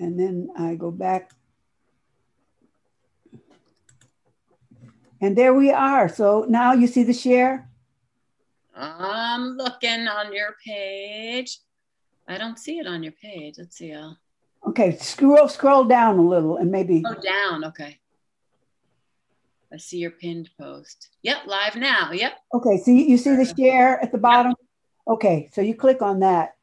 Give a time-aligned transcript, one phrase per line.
[0.00, 1.30] And then I go back.
[5.20, 6.08] And there we are.
[6.08, 7.68] So now you see the share?
[8.74, 11.58] I'm looking on your page.
[12.26, 13.54] I don't see it on your page.
[13.58, 13.92] Let's see.
[13.92, 14.14] Uh,
[14.66, 17.64] Okay, scroll scroll down a little and maybe oh, down.
[17.64, 17.98] Okay.
[19.72, 21.10] I see your pinned post.
[21.22, 22.10] Yep, live now.
[22.12, 22.32] Yep.
[22.54, 24.54] Okay, so you, you see the share at the bottom?
[25.06, 26.56] Okay, so you click on that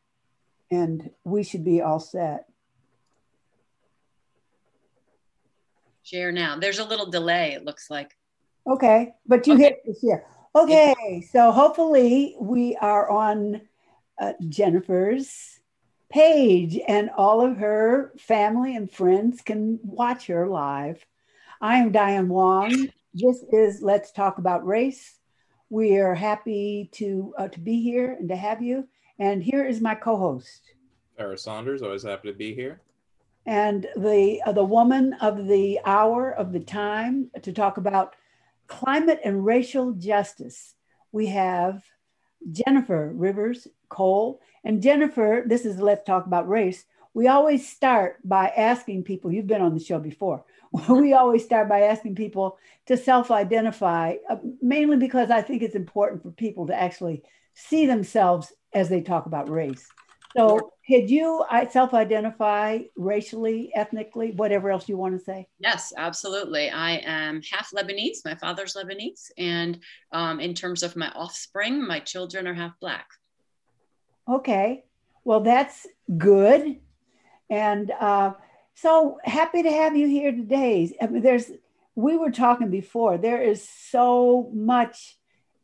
[0.70, 2.46] and we should be all set.
[6.08, 6.58] Share now.
[6.58, 8.16] There's a little delay, it looks like.
[8.66, 9.64] Okay, but you Okay.
[9.64, 10.26] hit the share.
[10.56, 13.60] Okay, so hopefully we are on
[14.18, 15.60] uh, Jennifer's
[16.10, 21.06] page and all of her family and friends can watch her live.
[21.60, 22.88] I am Diane Wong.
[23.14, 25.20] This is Let's Talk About Race.
[25.70, 28.88] We are happy to uh, to be here and to have you.
[29.20, 30.62] And here is my co-host
[31.20, 32.80] Farrah Saunders, always happy to be here.
[33.48, 38.16] And the uh, the woman of the hour of the time to talk about
[38.68, 40.76] climate and racial justice.
[41.12, 41.82] We have
[42.52, 44.42] Jennifer Rivers Cole.
[44.64, 46.86] And Jennifer, this is Let's Talk About Race.
[47.14, 50.44] We always start by asking people, you've been on the show before,
[50.90, 55.76] we always start by asking people to self identify, uh, mainly because I think it's
[55.76, 57.24] important for people to actually
[57.54, 59.88] see themselves as they talk about race.
[60.38, 65.48] So, could you self identify racially, ethnically, whatever else you want to say?
[65.60, 66.70] Yes, absolutely.
[66.70, 68.24] I am half Lebanese.
[68.24, 69.32] My father's Lebanese.
[69.38, 69.80] And
[70.12, 73.08] um, in terms of my offspring, my children are half Black.
[74.30, 74.84] Okay,
[75.24, 76.78] well, that's good.
[77.50, 78.34] And uh,
[78.76, 80.96] so happy to have you here today.
[81.02, 81.50] I mean, there's,
[81.96, 85.18] we were talking before, there is so much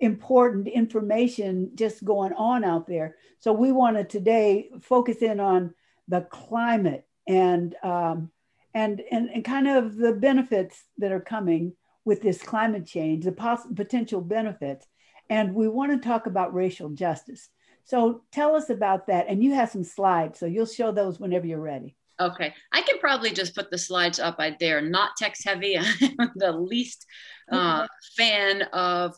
[0.04, 3.16] important information just going on out there.
[3.40, 5.74] So we want to today focus in on
[6.08, 8.30] the climate and, um,
[8.74, 11.74] and, and, and kind of the benefits that are coming
[12.06, 14.86] with this climate change, the poss- potential benefits.
[15.30, 17.50] And we want to talk about racial justice.
[17.86, 19.28] So tell us about that.
[19.28, 21.96] And you have some slides, so you'll show those whenever you're ready.
[22.20, 24.36] Okay, I can probably just put the slides up.
[24.38, 25.78] I dare not text heavy.
[26.20, 27.06] I'm the least
[27.52, 29.18] uh, fan of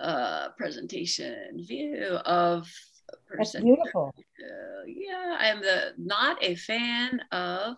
[0.00, 2.68] uh, presentation view of
[3.08, 3.64] That's person.
[3.64, 4.14] beautiful.
[4.18, 7.76] Uh, yeah, I am the not a fan of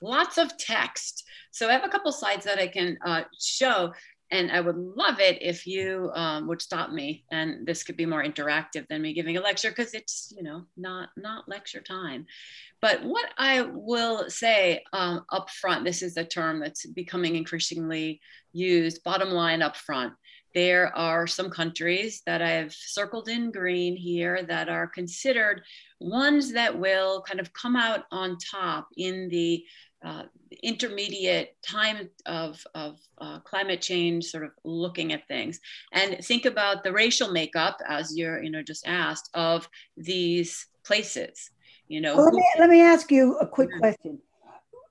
[0.00, 1.24] lots of text.
[1.50, 3.92] So I have a couple slides that I can uh, show,
[4.30, 7.24] and I would love it if you um, would stop me.
[7.30, 10.64] And this could be more interactive than me giving a lecture because it's you know
[10.76, 12.26] not not lecture time.
[12.80, 18.20] But what I will say um, up front, this is a term that's becoming increasingly
[18.52, 19.02] used.
[19.02, 20.12] Bottom line up front.
[20.56, 25.60] There are some countries that I've circled in green here that are considered
[26.00, 29.62] ones that will kind of come out on top in the
[30.02, 30.22] uh,
[30.62, 35.60] intermediate time of, of uh, climate change, sort of looking at things.
[35.92, 39.68] And think about the racial makeup, as you're you know just asked, of
[39.98, 41.50] these places.
[41.88, 44.20] You know, Well, let, me, let me ask you a quick question.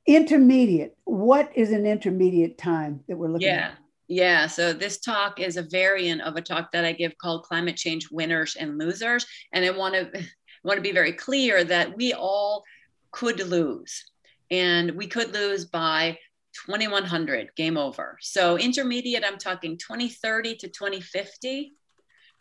[0.06, 0.96] Intermediate.
[1.06, 3.72] What is an intermediate time that we're looking Yeah.
[3.72, 3.85] at?
[4.08, 7.76] Yeah, so this talk is a variant of a talk that I give called Climate
[7.76, 9.26] Change Winners and Losers.
[9.52, 10.24] And I want to
[10.64, 12.64] want to be very clear that we all
[13.12, 14.06] could lose.
[14.52, 16.18] And we could lose by
[16.66, 18.18] 2100, game over.
[18.22, 21.74] So intermediate, I'm talking 2030 to 2050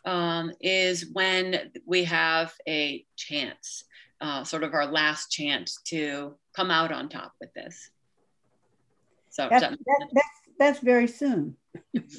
[0.05, 3.85] um, is when we have a chance,
[4.21, 7.89] uh, sort of our last chance to come out on top with this.
[9.29, 9.77] So That's, that,
[10.13, 10.27] that's,
[10.57, 11.57] that's very soon.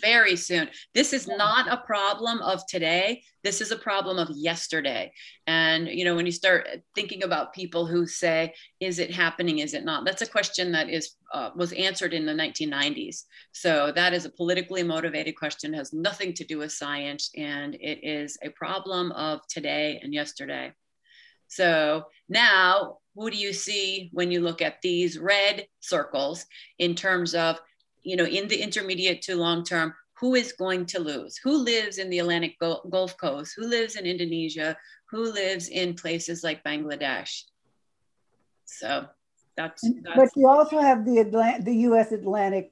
[0.03, 0.69] very soon.
[0.95, 3.23] This is not a problem of today.
[3.43, 5.13] This is a problem of yesterday.
[5.47, 9.61] And you know, when you start thinking about people who say, "Is it happening?
[9.61, 13.25] Is it not?" That's a question that is uh, was answered in the 1990s.
[13.53, 15.73] So that is a politically motivated question.
[15.73, 20.73] Has nothing to do with science, and it is a problem of today and yesterday.
[21.49, 26.45] So now, who do you see when you look at these red circles
[26.79, 27.61] in terms of
[28.07, 31.37] you know, in the intermediate to long term, who is going to lose?
[31.39, 33.55] Who lives in the Atlantic Gulf Coast?
[33.57, 34.77] Who lives in Indonesia?
[35.11, 37.43] Who lives in places like Bangladesh?
[38.65, 39.07] So
[39.57, 42.13] that's, mm, But you also have the Atlantic, the U.S.
[42.13, 42.71] Atlantic.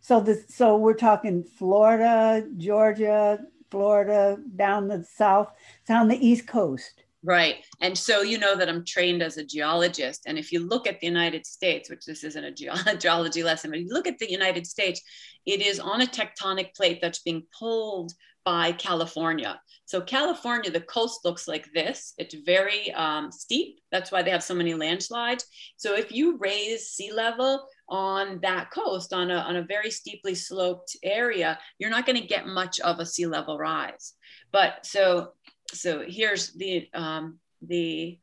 [0.00, 3.38] So this, so we're talking Florida, Georgia,
[3.70, 5.52] Florida, down the south,
[5.86, 7.04] down the East Coast.
[7.22, 7.56] Right.
[7.82, 10.22] And so you know that I'm trained as a geologist.
[10.26, 13.70] And if you look at the United States, which this isn't a ge- geology lesson,
[13.70, 15.02] but you look at the United States,
[15.44, 18.12] it is on a tectonic plate that's being pulled
[18.44, 19.60] by California.
[19.84, 22.14] So California, the coast looks like this.
[22.16, 23.80] It's very um, steep.
[23.90, 25.44] That's why they have so many landslides.
[25.76, 30.34] So if you raise sea level on that coast, on a, on a very steeply
[30.34, 34.14] sloped area, you're not going to get much of a sea level rise.
[34.52, 35.32] But so
[35.72, 38.18] so here's the um, the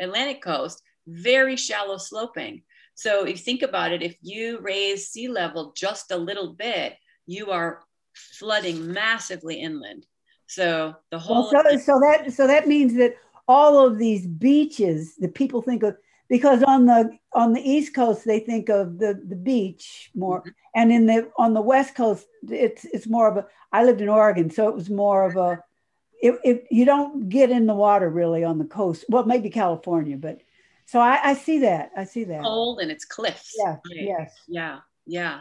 [0.00, 2.62] Atlantic coast, very shallow sloping.
[2.94, 6.96] So if you think about it, if you raise sea level just a little bit,
[7.26, 7.82] you are
[8.14, 10.06] flooding massively inland.
[10.46, 13.14] So the whole well, so, so that so that means that
[13.46, 15.96] all of these beaches that people think of
[16.28, 20.50] because on the on the east coast they think of the the beach more mm-hmm.
[20.74, 24.08] and in the on the west coast it's it's more of a i lived in
[24.08, 25.62] oregon so it was more of a
[26.20, 29.04] it, it, you don't get in the water really on the coast.
[29.08, 30.42] Well, maybe California, but
[30.86, 31.90] so I, I see that.
[31.96, 32.42] I see that.
[32.42, 33.54] Cold and it's cliffs.
[33.58, 33.72] Yeah.
[33.72, 33.80] Right?
[33.84, 34.34] Yes.
[34.48, 34.78] Yeah.
[35.06, 35.40] Yeah.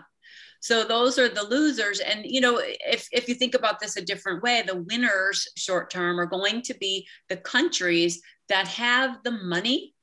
[0.61, 1.99] So those are the losers.
[1.99, 5.89] And you know, if if you think about this a different way, the winners short
[5.89, 9.95] term are going to be the countries that have the money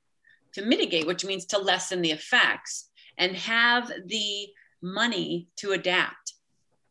[0.54, 2.88] to mitigate, which means to lessen the effects,
[3.18, 4.48] and have the
[4.82, 6.34] money to adapt.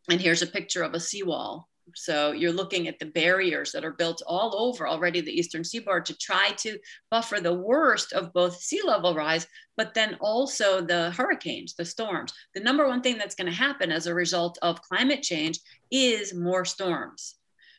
[0.09, 3.91] And here's a picture of a seawall so you're looking at the barriers that are
[3.91, 6.79] built all over already the eastern seaboard to try to
[7.11, 9.47] buffer the worst of both sea level rise,
[9.77, 12.33] but then also the hurricanes, the storms.
[12.53, 15.59] The number one thing that's going to happen as a result of climate change
[15.91, 17.35] is more storms.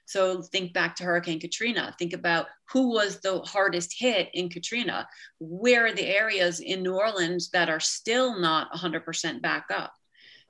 [0.06, 1.94] So think back to Hurricane Katrina.
[1.98, 5.08] Think about who was the hardest hit in Katrina.
[5.40, 9.92] Where are the areas in New Orleans that are still not 100% back up?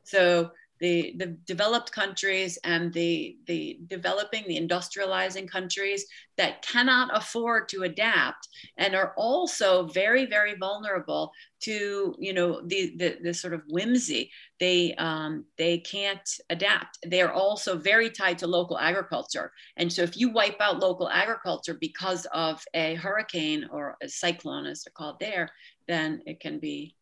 [0.04, 0.50] So
[0.80, 6.04] the, the developed countries and the, the developing, the industrializing countries
[6.36, 12.94] that cannot afford to adapt and are also very, very vulnerable to, you know, the,
[12.96, 14.30] the, the sort of whimsy.
[14.60, 16.98] They, um, they can't adapt.
[17.02, 19.52] They're also very tied to local agriculture.
[19.76, 24.66] And so if you wipe out local agriculture because of a hurricane or a cyclone,
[24.66, 25.50] as they're called there,
[25.88, 26.94] then it can be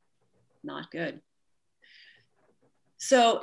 [0.62, 1.20] not good.
[2.96, 3.42] So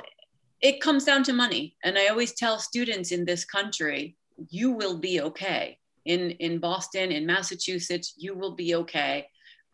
[0.62, 1.76] it comes down to money.
[1.84, 4.16] And I always tell students in this country,
[4.48, 5.78] you will be okay.
[6.04, 9.26] In, in Boston, in Massachusetts, you will be okay.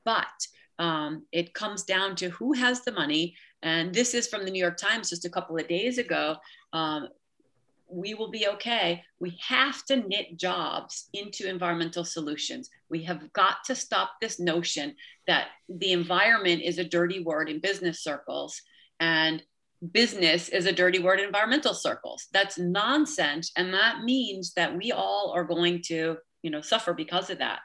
[0.05, 0.47] But
[0.79, 3.37] um, it comes down to who has the money.
[3.63, 6.37] And this is from the New York Times just a couple of days ago.
[6.73, 7.09] Um,
[7.91, 9.03] we will be okay.
[9.19, 12.69] We have to knit jobs into environmental solutions.
[12.91, 14.95] We have got to stop this notion
[15.27, 18.61] that the environment is a dirty word in business circles
[19.01, 19.43] and
[19.93, 22.27] business is a dirty word in environmental circles.
[22.33, 23.53] That's nonsense.
[23.57, 27.61] And that means that we all are going to, you know, suffer because of that.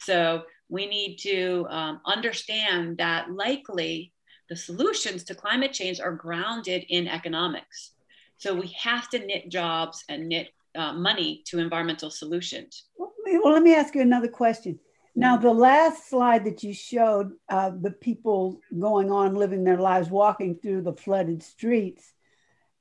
[0.00, 4.12] So we need to um, understand that likely
[4.48, 7.92] the solutions to climate change are grounded in economics.
[8.38, 12.84] So we have to knit jobs and knit uh, money to environmental solutions.
[12.98, 14.78] Well, let me ask you another question.
[15.18, 20.10] Now, the last slide that you showed, uh, the people going on living their lives
[20.10, 22.12] walking through the flooded streets,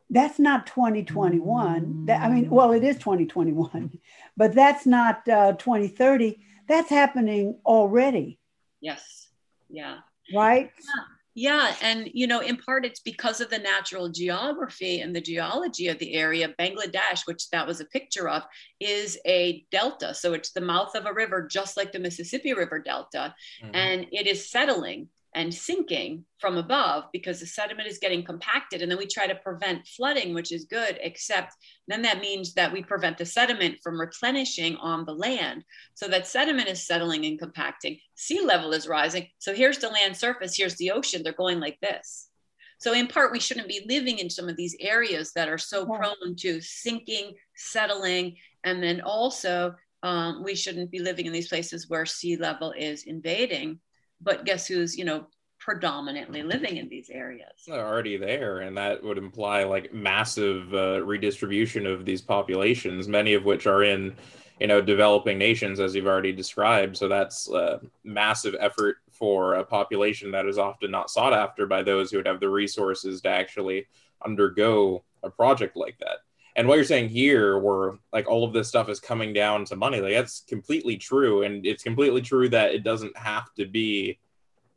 [0.09, 2.05] that's not 2021.
[2.05, 3.99] That, I mean, well, it is 2021,
[4.37, 6.37] but that's not uh, 2030.
[6.67, 8.39] That's happening already.
[8.81, 9.29] Yes.
[9.69, 9.99] Yeah.
[10.35, 10.71] Right?
[10.77, 11.03] Yeah.
[11.37, 15.89] Yeah, and you know, in part it's because of the natural geography and the geology
[15.89, 16.55] of the area.
[16.57, 18.43] Bangladesh, which that was a picture of,
[18.79, 20.13] is a delta.
[20.13, 23.75] So it's the mouth of a river, just like the Mississippi River Delta, mm-hmm.
[23.75, 28.81] and it is settling and sinking from above because the sediment is getting compacted.
[28.81, 31.53] And then we try to prevent flooding, which is good, except
[31.89, 35.65] then that means that we prevent the sediment from replenishing on the land.
[35.93, 37.99] So that sediment is settling and compacting.
[38.15, 39.27] Sea level is rising.
[39.37, 41.21] So here's the land surface, here's the ocean.
[41.21, 42.29] They're going like this.
[42.77, 45.85] So, in part, we shouldn't be living in some of these areas that are so
[45.85, 51.89] prone to sinking, settling, and then also um, we shouldn't be living in these places
[51.89, 53.79] where sea level is invading
[54.21, 55.27] but guess who's you know
[55.65, 57.63] predominantly living in these areas.
[57.65, 63.33] They're already there and that would imply like massive uh, redistribution of these populations many
[63.33, 64.15] of which are in
[64.59, 66.95] you know developing nations as you've already described.
[66.95, 71.81] So that's a massive effort for a population that is often not sought after by
[71.81, 73.87] those who would have the resources to actually
[74.23, 76.19] undergo a project like that.
[76.55, 79.75] And what you're saying here where like all of this stuff is coming down to
[79.75, 81.41] money like that's completely true.
[81.41, 84.19] And it's completely true that it doesn't have to be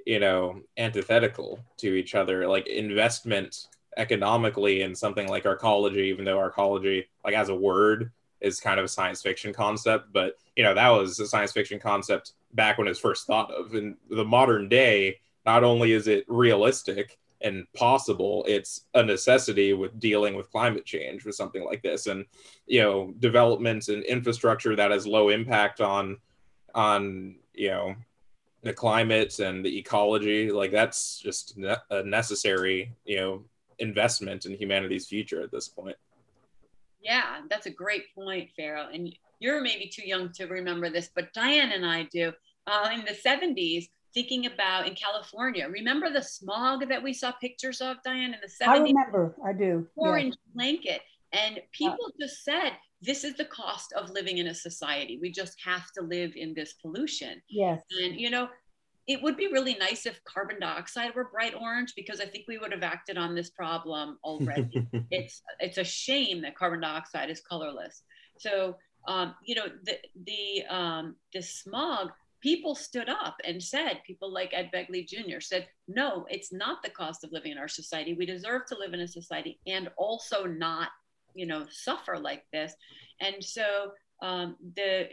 [0.09, 6.39] you know antithetical to each other like investment economically in something like arcology even though
[6.39, 8.11] arcology like as a word
[8.41, 11.79] is kind of a science fiction concept, but you know that was a science fiction
[11.79, 13.75] concept back when it was first thought of.
[13.75, 19.99] In the modern day, not only is it realistic and possible, it's a necessity with
[20.01, 22.25] dealing with climate change with something like this, and
[22.67, 26.19] you know developments and infrastructure that has low impact on
[26.75, 27.95] on you know
[28.63, 30.51] the climate and the ecology.
[30.51, 33.45] Like that's just ne- a necessary you know
[33.79, 35.97] investment in humanity's future at this point.
[37.01, 41.33] Yeah, that's a great point, Farrah And you're maybe too young to remember this, but
[41.33, 42.33] Diane and I do.
[42.67, 47.81] Uh, in the 70s, thinking about in California, remember the smog that we saw pictures
[47.81, 48.69] of, Diane, in the 70s?
[48.69, 49.87] I remember, I do.
[49.97, 50.53] Orange yeah.
[50.55, 51.01] blanket.
[51.33, 55.19] And people just said, this is the cost of living in a society.
[55.21, 57.41] We just have to live in this pollution.
[57.49, 57.83] Yes.
[58.03, 58.49] And, you know,
[59.09, 62.59] it would be really nice if carbon dioxide were bright orange because I think we
[62.59, 64.87] would have acted on this problem already.
[65.11, 68.03] it's it's a shame that carbon dioxide is colorless.
[68.39, 68.77] So
[69.09, 72.11] um, you know the the um, the smog.
[72.41, 75.41] People stood up and said, people like Ed Begley Jr.
[75.41, 78.15] said, no, it's not the cost of living in our society.
[78.15, 80.91] We deserve to live in a society and also not,
[81.35, 82.75] you know, suffer like this.
[83.21, 83.93] And so
[84.23, 85.09] um, the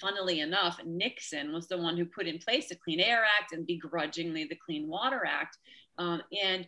[0.00, 3.66] funnily enough, Nixon was the one who put in place the Clean Air Act and
[3.66, 5.58] begrudgingly the Clean Water Act.
[5.98, 6.66] Um, and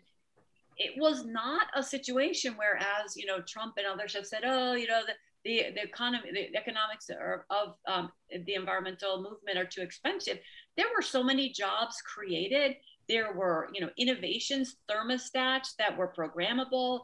[0.76, 4.74] it was not a situation where, as you know, Trump and others have said, oh,
[4.74, 5.12] you know, the,
[5.44, 8.10] the, the economy, the economics are, of um,
[8.44, 10.38] the environmental movement are too expensive.
[10.76, 12.76] There were so many jobs created.
[13.08, 17.00] There were, you know, innovations, thermostats that were programmable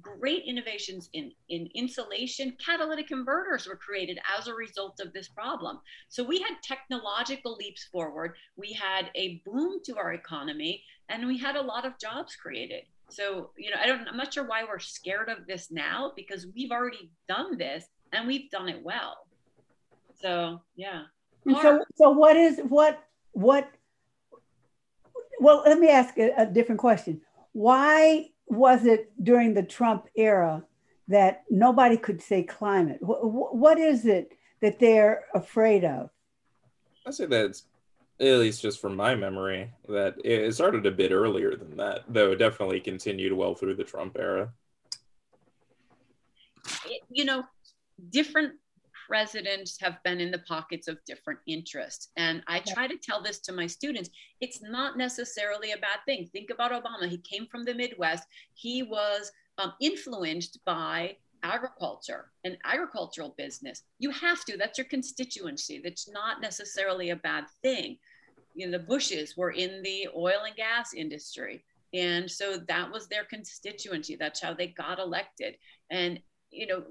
[0.00, 2.56] great innovations in, in insulation.
[2.64, 5.80] Catalytic converters were created as a result of this problem.
[6.08, 8.34] So we had technological leaps forward.
[8.56, 12.84] We had a boom to our economy, and we had a lot of jobs created.
[13.10, 16.46] So, you know, I don't, I'm not sure why we're scared of this now because
[16.54, 19.18] we've already done this and we've done it well.
[20.20, 21.02] So, yeah.
[21.60, 23.70] so, so what is, what, what,
[25.38, 27.20] well, let me ask a, a different question.
[27.52, 30.64] Why was it during the Trump era
[31.08, 32.98] that nobody could say climate?
[33.00, 36.10] what is it that they're afraid of?
[37.06, 37.64] I say that's
[38.20, 42.32] at least just from my memory that it started a bit earlier than that, though
[42.32, 44.52] it definitely continued well through the Trump era.
[47.10, 47.44] You know,
[48.10, 48.54] different
[49.06, 52.10] presidents have been in the pockets of different interests.
[52.16, 56.28] And I try to tell this to my students it's not necessarily a bad thing.
[56.32, 57.08] Think about Obama.
[57.08, 63.82] He came from the Midwest, he was um, influenced by agriculture and agricultural business.
[63.98, 65.80] You have to, that's your constituency.
[65.82, 67.98] That's not necessarily a bad thing.
[68.54, 71.62] You know, the Bushes were in the oil and gas industry.
[71.92, 74.16] And so that was their constituency.
[74.16, 75.56] That's how they got elected.
[75.90, 76.18] And,
[76.50, 76.82] you know,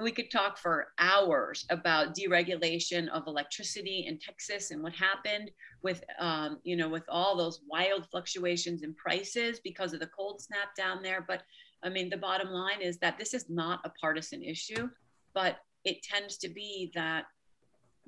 [0.00, 5.50] we could talk for hours about deregulation of electricity in Texas and what happened
[5.82, 10.40] with, um, you know, with all those wild fluctuations in prices because of the cold
[10.40, 11.24] snap down there.
[11.26, 11.42] But
[11.82, 14.88] I mean, the bottom line is that this is not a partisan issue,
[15.34, 17.24] but it tends to be that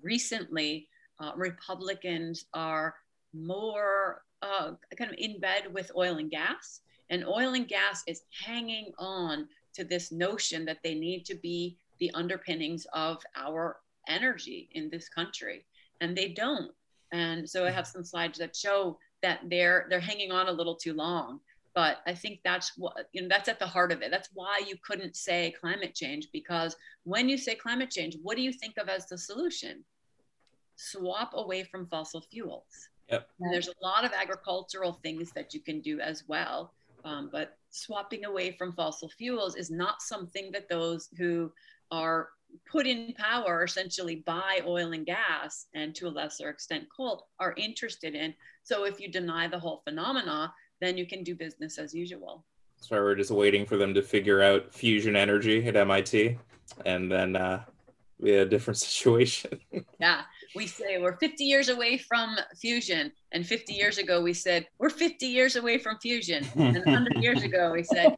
[0.01, 0.89] recently
[1.21, 2.95] uh, Republicans are
[3.35, 8.23] more uh, kind of in bed with oil and gas, and oil and gas is
[8.45, 13.79] hanging on to this notion that they need to be the underpinnings of our
[14.09, 15.65] energy in this country
[16.01, 16.71] and they don't.
[17.13, 20.75] And so i have some slides that show that they're they're hanging on a little
[20.75, 21.41] too long
[21.75, 24.11] but i think that's what you know that's at the heart of it.
[24.11, 28.43] That's why you couldn't say climate change because when you say climate change what do
[28.43, 29.85] you think of as the solution?
[30.77, 32.89] Swap away from fossil fuels.
[33.11, 33.29] Yep.
[33.39, 36.73] and there's a lot of agricultural things that you can do as well
[37.05, 41.53] um, but swapping away from fossil fuels is not something that those who
[41.91, 42.29] are
[42.71, 47.53] put in power essentially by oil and gas and to a lesser extent coal are
[47.57, 48.33] interested in.
[48.63, 52.45] So if you deny the whole phenomena, then you can do business as usual.
[52.77, 56.39] So we're just waiting for them to figure out fusion energy at MIT,
[56.85, 57.65] and then uh,
[58.23, 59.59] be a different situation.
[59.99, 60.23] yeah,
[60.55, 64.91] we say we're 50 years away from fusion, and 50 years ago we said we're
[64.91, 68.15] 50 years away from fusion, and 100 years ago we said.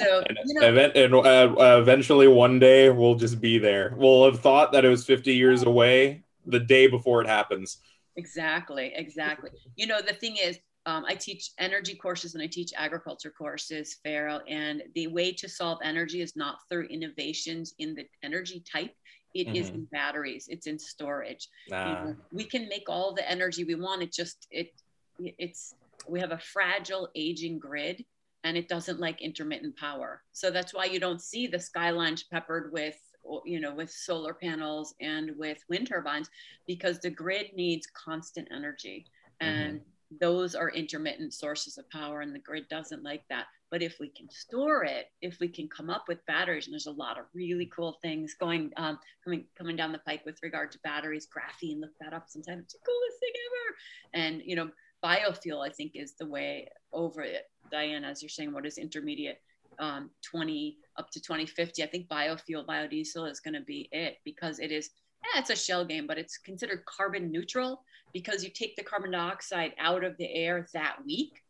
[0.00, 3.94] So and, you know, event, and uh, uh, eventually one day we'll just be there.
[3.96, 7.78] We'll have thought that it was 50 years away the day before it happens.
[8.16, 9.50] Exactly, exactly.
[9.76, 13.98] You know, the thing is, um, I teach energy courses and I teach agriculture courses,
[14.04, 14.40] Farrah.
[14.48, 18.92] And the way to solve energy is not through innovations in the energy type.
[19.34, 19.56] It mm-hmm.
[19.56, 20.46] is in batteries.
[20.48, 21.48] It's in storage.
[21.68, 24.02] You know, we can make all the energy we want.
[24.02, 24.70] It just it
[25.18, 25.74] it's
[26.08, 28.04] we have a fragile aging grid
[28.44, 30.22] and it doesn't like intermittent power.
[30.32, 32.96] So that's why you don't see the skylines peppered with
[33.44, 36.28] you know with solar panels and with wind turbines
[36.66, 39.06] because the grid needs constant energy
[39.40, 40.16] and mm-hmm.
[40.20, 44.08] those are intermittent sources of power and the grid doesn't like that but if we
[44.08, 47.24] can store it if we can come up with batteries and there's a lot of
[47.34, 51.80] really cool things going um, coming coming down the pike with regard to batteries graphene
[51.80, 54.24] look that up sometime it's the coolest thing ever.
[54.26, 54.70] And you know
[55.02, 57.50] biofuel i think is the way over it.
[57.72, 59.40] Diane as you're saying what is intermediate
[59.78, 64.60] um, 20 up to 2050 i think biofuel biodiesel is going to be it because
[64.60, 64.90] it is
[65.24, 69.12] yeah, it's a shell game but it's considered carbon neutral because you take the carbon
[69.12, 71.42] dioxide out of the air that week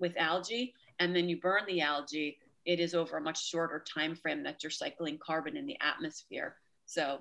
[0.00, 4.14] with algae and then you burn the algae it is over a much shorter time
[4.14, 6.56] frame that you're cycling carbon in the atmosphere.
[6.84, 7.20] So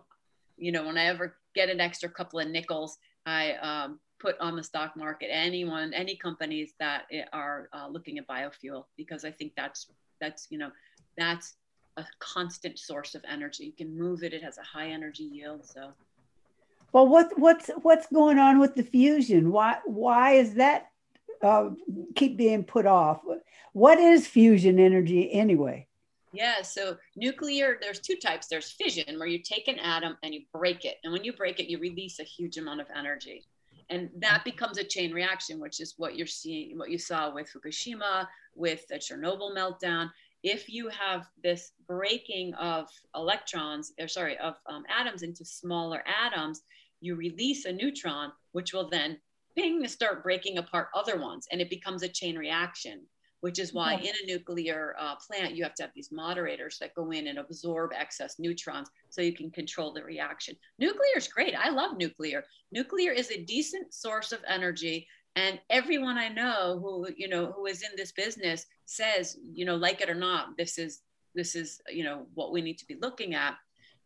[0.58, 4.56] you know when i ever get an extra couple of nickels i um, put on
[4.56, 9.52] the stock market anyone any companies that are uh, looking at biofuel because i think
[9.56, 10.72] that's that's you know
[11.16, 11.58] that's
[11.98, 13.66] a constant source of energy.
[13.66, 15.92] You can move it it has a high energy yield so.
[16.94, 19.52] Well what what's what's going on with the fusion?
[19.52, 20.92] Why why is that
[21.44, 21.70] uh,
[22.16, 23.22] keep being put off
[23.74, 25.88] what is fusion energy anyway
[26.34, 28.48] yeah, so nuclear, there's two types.
[28.48, 30.98] There's fission, where you take an atom and you break it.
[31.04, 33.46] And when you break it, you release a huge amount of energy.
[33.90, 37.50] And that becomes a chain reaction, which is what you're seeing, what you saw with
[37.52, 40.12] Fukushima, with the Chernobyl meltdown.
[40.44, 46.62] If you have this breaking of electrons, or sorry, of um, atoms into smaller atoms,
[47.00, 49.18] you release a neutron, which will then
[49.58, 53.02] ping to start breaking apart other ones, and it becomes a chain reaction
[53.42, 56.96] which is why in a nuclear uh, plant you have to have these moderators that
[56.96, 60.56] go in and absorb excess neutrons so you can control the reaction.
[60.80, 61.54] Nuclear is great.
[61.56, 62.44] I love nuclear.
[62.72, 67.68] Nuclear is a decent source of energy and everyone i know who you know who
[67.68, 71.02] is in this business says you know like it or not this is
[71.38, 73.56] this is you know what we need to be looking at.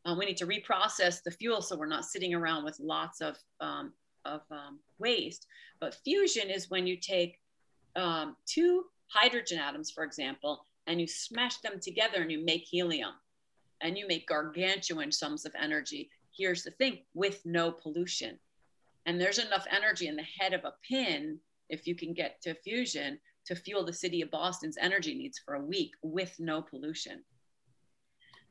[0.04, 3.38] Um, we need to reprocess the fuel so we're not sitting around with lots of
[3.60, 3.94] um,
[4.26, 5.48] of um, waste
[5.82, 7.40] but fusion is when you take
[7.96, 13.14] um, two hydrogen atoms, for example, and you smash them together and you make helium
[13.82, 16.10] and you make gargantuan sums of energy.
[16.38, 18.40] Here's the thing with no pollution.
[19.08, 22.54] And there's enough energy in the head of a pin, if you can get to
[22.54, 27.24] fusion, to fuel the city of Boston's energy needs for a week with no pollution.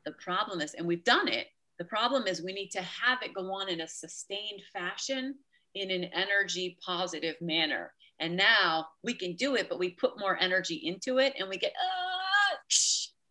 [0.03, 1.47] The problem is, and we've done it,
[1.79, 5.35] the problem is we need to have it go on in a sustained fashion
[5.75, 7.93] in an energy positive manner.
[8.19, 11.57] And now we can do it, but we put more energy into it and we
[11.57, 12.57] get, ah,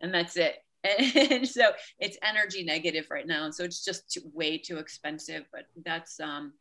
[0.00, 0.56] and that's it.
[1.30, 3.44] And so it's energy negative right now.
[3.44, 6.54] And so it's just too, way too expensive, but that's, um,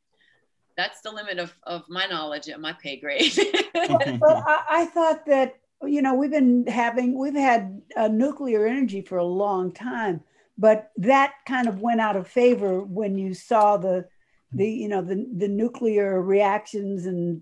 [0.76, 3.32] that's the limit of, of my knowledge at my pay grade.
[3.74, 8.68] but, but I, I, thought that, you know, we've been having, we've had uh, nuclear
[8.68, 10.22] energy for a long time,
[10.58, 14.06] but that kind of went out of favor when you saw the,
[14.52, 17.42] the, you know, the, the nuclear reactions and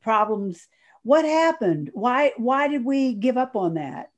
[0.00, 0.68] problems.
[1.02, 1.90] What happened?
[1.92, 4.10] Why why did we give up on that?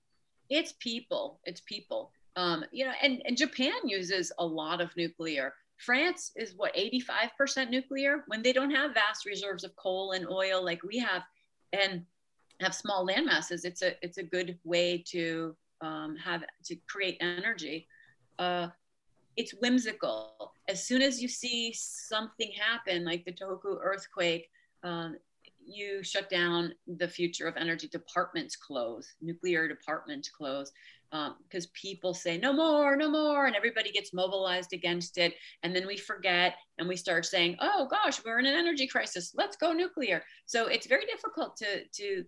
[0.48, 1.40] It's people.
[1.44, 2.12] It's people.
[2.36, 5.54] Um, you know and, and japan uses a lot of nuclear.
[5.78, 10.62] France is what 85% nuclear when they don't have vast reserves of coal and oil
[10.62, 11.22] like we have
[11.72, 12.04] and
[12.60, 17.18] have small land masses it's a it's a good way to um, have to create
[17.20, 17.86] energy.
[18.38, 18.68] Uh,
[19.36, 20.52] it's whimsical.
[20.68, 24.48] As soon as you see something happen like the tohoku earthquake
[24.82, 25.16] um,
[25.66, 30.70] you shut down the future of energy departments close nuclear departments close
[31.10, 35.34] because um, people say no more no more and everybody gets mobilized against it.
[35.62, 39.32] And then we forget and we start saying oh gosh we're in an energy crisis.
[39.36, 40.22] Let's go nuclear.
[40.46, 42.24] So it's very difficult to to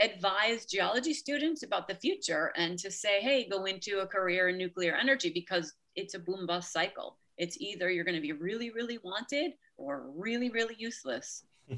[0.00, 4.56] advise geology students about the future and to say hey go into a career in
[4.56, 8.70] nuclear energy because it's a boom bust cycle it's either you're going to be really
[8.70, 11.44] really wanted or really really useless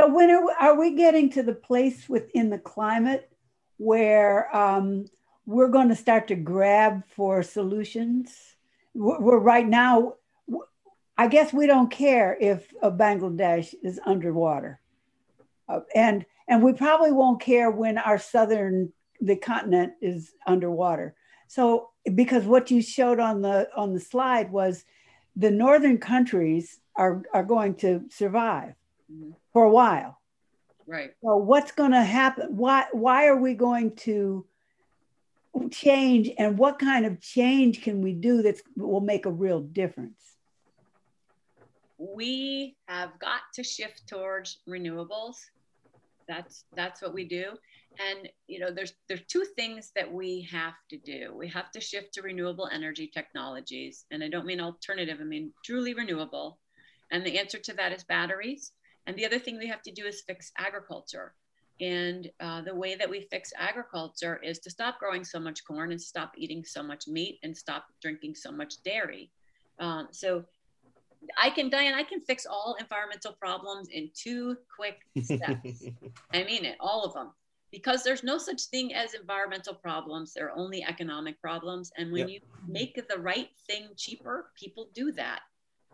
[0.00, 3.30] So when are, are we getting to the place within the climate
[3.76, 5.04] where um,
[5.44, 8.34] we're going to start to grab for solutions?
[8.94, 10.14] We're, we're right now.
[11.18, 14.80] I guess we don't care if Bangladesh is underwater,
[15.68, 21.14] uh, and and we probably won't care when our southern the continent is underwater.
[21.46, 24.84] So because what you showed on the on the slide was
[25.36, 28.74] the northern countries are are going to survive
[29.10, 29.30] mm-hmm.
[29.52, 30.18] for a while.
[30.86, 31.10] Right.
[31.22, 32.56] So what's going to happen?
[32.56, 34.46] Why why are we going to
[35.70, 40.20] change and what kind of change can we do that will make a real difference?
[41.98, 45.36] We have got to shift towards renewables.
[46.26, 47.58] that's that's what we do
[47.98, 51.34] and you know there's there's two things that we have to do.
[51.34, 55.52] We have to shift to renewable energy technologies and i don't mean alternative i mean
[55.64, 56.58] truly renewable.
[57.10, 58.72] And the answer to that is batteries.
[59.06, 61.34] And the other thing we have to do is fix agriculture.
[61.80, 65.92] And uh, the way that we fix agriculture is to stop growing so much corn
[65.92, 69.30] and stop eating so much meat and stop drinking so much dairy.
[69.78, 70.44] Um, so
[71.38, 75.84] I can, Diane, I can fix all environmental problems in two quick steps.
[76.32, 77.30] I mean it, all of them.
[77.70, 81.92] Because there's no such thing as environmental problems, there are only economic problems.
[81.96, 82.28] And when yep.
[82.28, 85.40] you make the right thing cheaper, people do that.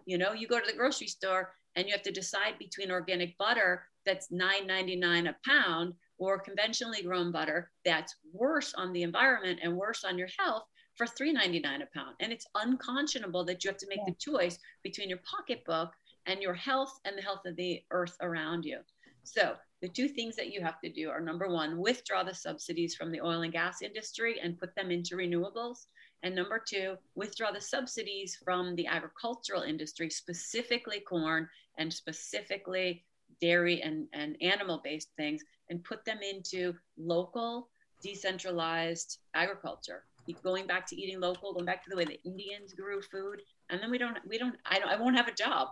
[0.07, 3.37] You know, you go to the grocery store and you have to decide between organic
[3.37, 9.77] butter that's $9.99 a pound or conventionally grown butter that's worse on the environment and
[9.77, 10.63] worse on your health
[10.95, 12.17] for $3.99 a pound.
[12.21, 14.15] And it's unconscionable that you have to make yeah.
[14.15, 15.91] the choice between your pocketbook
[16.27, 18.79] and your health and the health of the earth around you.
[19.25, 22.95] So the two things that you have to do are number one, withdraw the subsidies
[22.95, 25.87] from the oil and gas industry and put them into renewables.
[26.23, 33.05] And number two, withdraw the subsidies from the agricultural industry, specifically corn and specifically
[33.41, 37.69] dairy and, and animal based things, and put them into local,
[38.03, 40.05] decentralized agriculture
[40.43, 43.81] going back to eating local, going back to the way the Indians grew food, and
[43.81, 45.69] then we don't, we don't, I, don't, I won't have a job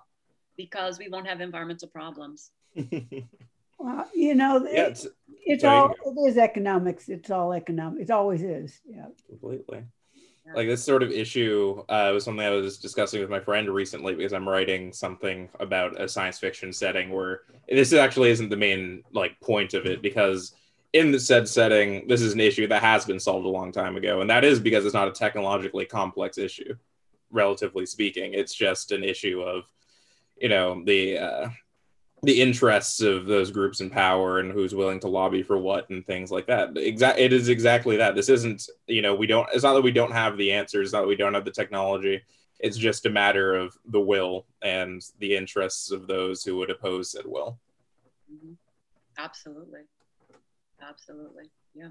[0.56, 2.50] because we won't have environmental problems.
[3.78, 5.06] well, you know, yeah, it's,
[5.44, 7.08] it's all it is economics.
[7.08, 8.02] It's all economic.
[8.02, 8.80] It always is.
[8.86, 9.84] Yeah, completely.
[10.54, 14.14] Like this sort of issue uh, was something I was discussing with my friend recently
[14.14, 19.04] because I'm writing something about a science fiction setting where this actually isn't the main
[19.12, 20.54] like point of it because
[20.92, 23.96] in the said setting, this is an issue that has been solved a long time
[23.96, 26.74] ago, and that is because it's not a technologically complex issue,
[27.30, 28.32] relatively speaking.
[28.34, 29.64] It's just an issue of,
[30.36, 31.48] you know, the uh,
[32.24, 36.06] the interests of those groups in power and who's willing to lobby for what and
[36.06, 36.76] things like that.
[36.76, 38.14] Exact, it is exactly that.
[38.14, 39.48] This isn't, you know, we don't.
[39.52, 40.92] It's not that we don't have the answers.
[40.92, 42.22] Not that we don't have the technology.
[42.60, 47.10] It's just a matter of the will and the interests of those who would oppose
[47.10, 47.58] said will.
[48.32, 48.52] Mm-hmm.
[49.18, 49.80] Absolutely.
[50.82, 51.50] Absolutely.
[51.74, 51.88] Yeah.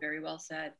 [0.00, 0.72] Very well said.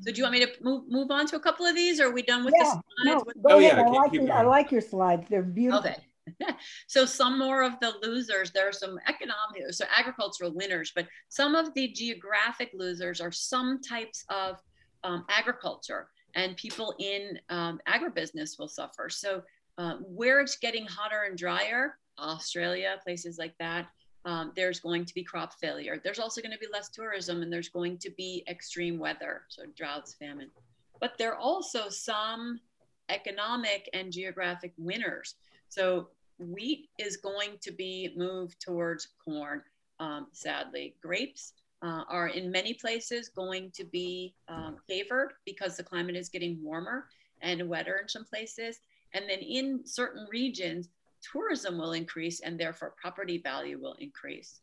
[0.00, 2.06] So do you want me to move move on to a couple of these or
[2.06, 2.84] are we done with yeah, the slides?
[3.04, 3.76] No, go oh, ahead.
[3.76, 5.26] Yeah, I, like your, I like your slides.
[5.28, 5.90] They're beautiful.
[5.90, 5.96] Okay.
[6.86, 11.54] so some more of the losers, there are some economic, so agricultural winners, but some
[11.54, 14.60] of the geographic losers are some types of
[15.04, 19.08] um, agriculture and people in um, agribusiness will suffer.
[19.08, 19.42] So
[19.78, 23.86] uh, where it's getting hotter and drier, Australia, places like that,
[24.26, 26.00] um, there's going to be crop failure.
[26.02, 29.62] There's also going to be less tourism and there's going to be extreme weather, so
[29.76, 30.50] droughts, famine.
[31.00, 32.58] But there are also some
[33.08, 35.36] economic and geographic winners.
[35.68, 36.08] So
[36.38, 39.62] wheat is going to be moved towards corn,
[40.00, 40.96] um, sadly.
[41.00, 46.28] Grapes uh, are in many places going to be um, favored because the climate is
[46.28, 47.06] getting warmer
[47.42, 48.80] and wetter in some places.
[49.14, 50.88] And then in certain regions,
[51.32, 54.60] tourism will increase and therefore property value will increase.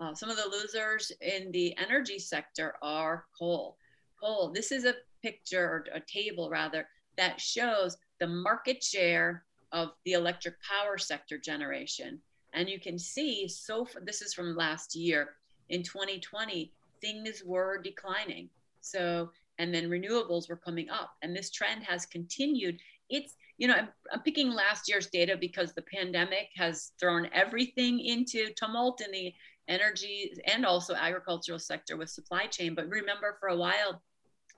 [0.00, 3.76] Uh, some of the losers in the energy sector are coal.
[4.20, 9.92] Coal, this is a picture or a table rather that shows the market share of
[10.04, 12.20] the electric power sector generation.
[12.52, 15.36] And you can see, so this is from last year,
[15.68, 18.48] in 2020, things were declining.
[18.80, 21.14] So, and then renewables were coming up.
[21.22, 22.78] And this trend has continued.
[23.10, 28.00] It's you know, I'm, I'm, picking last year's data because the pandemic has thrown everything
[28.00, 29.32] into tumult in the
[29.68, 32.74] energy and also agricultural sector with supply chain.
[32.74, 34.02] But remember, for a while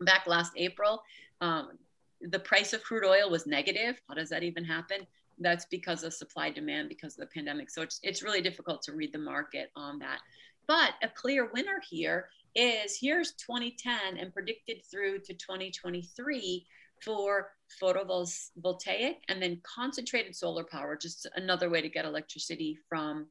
[0.00, 1.02] back last April,
[1.40, 1.78] um,
[2.20, 4.00] the price of crude oil was negative.
[4.08, 5.06] How does that even happen?
[5.38, 7.70] That's because of supply demand because of the pandemic.
[7.70, 10.18] So it's, it's really difficult to read the market on that.
[10.66, 16.66] But a clear winner here is here's 2010 and predicted through to 2023
[17.04, 23.26] for photovoltaic and then concentrated solar power, just another way to get electricity from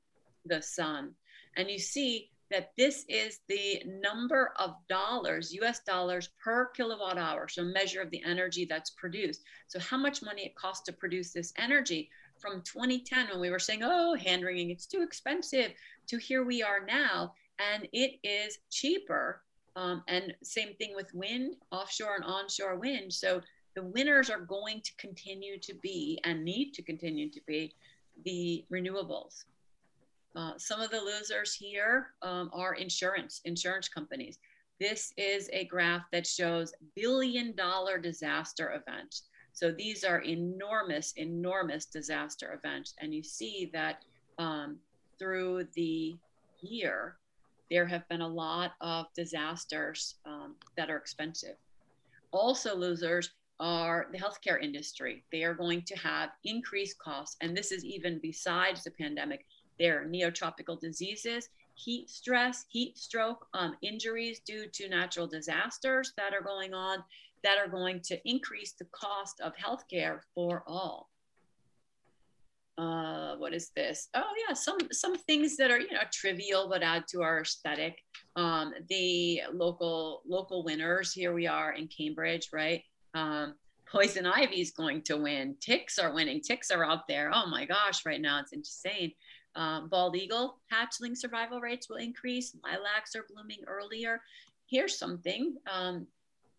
[0.46, 1.14] the sun.
[1.56, 7.48] And you see that this is the number of dollars, US dollars per kilowatt hour,
[7.48, 9.44] so measure of the energy that's produced.
[9.68, 13.60] So, how much money it costs to produce this energy from 2010 when we were
[13.60, 15.72] saying, oh, hand wringing, it's too expensive,
[16.08, 19.42] to here we are now, and it is cheaper.
[19.76, 23.14] Um, and same thing with wind, offshore and onshore wind.
[23.14, 23.42] So,
[23.78, 27.76] the winners are going to continue to be and need to continue to be
[28.26, 29.44] the renewables.
[30.36, 34.40] Uh, some of the losers here um, are insurance, insurance companies.
[34.80, 39.28] This is a graph that shows billion dollar disaster events.
[39.54, 42.96] So these are enormous, enormous disaster events.
[43.00, 44.06] And you see that
[44.40, 44.78] um,
[45.20, 46.18] through the
[46.62, 47.18] year,
[47.70, 51.58] there have been a lot of disasters um, that are expensive.
[52.32, 55.24] Also, losers are the healthcare industry.
[55.32, 59.46] They are going to have increased costs, and this is even besides the pandemic.
[59.80, 66.34] There are neotropical diseases, heat stress, heat stroke, um, injuries due to natural disasters that
[66.34, 67.04] are going on
[67.44, 71.10] that are going to increase the cost of healthcare for all
[72.78, 74.10] uh, what is this?
[74.14, 77.98] Oh yeah, some some things that are you know trivial but add to our aesthetic.
[78.36, 81.12] Um, the local local winners.
[81.12, 82.84] Here we are in Cambridge, right?
[83.18, 83.56] Um,
[83.90, 85.56] poison ivy is going to win.
[85.60, 86.42] Ticks are winning.
[86.42, 87.32] Ticks are out there.
[87.34, 89.14] Oh my gosh, right now it's insane.
[89.56, 92.56] Um, bald eagle hatchling survival rates will increase.
[92.64, 94.22] Lilacs are blooming earlier.
[94.70, 95.56] Here's something.
[95.72, 96.06] Um,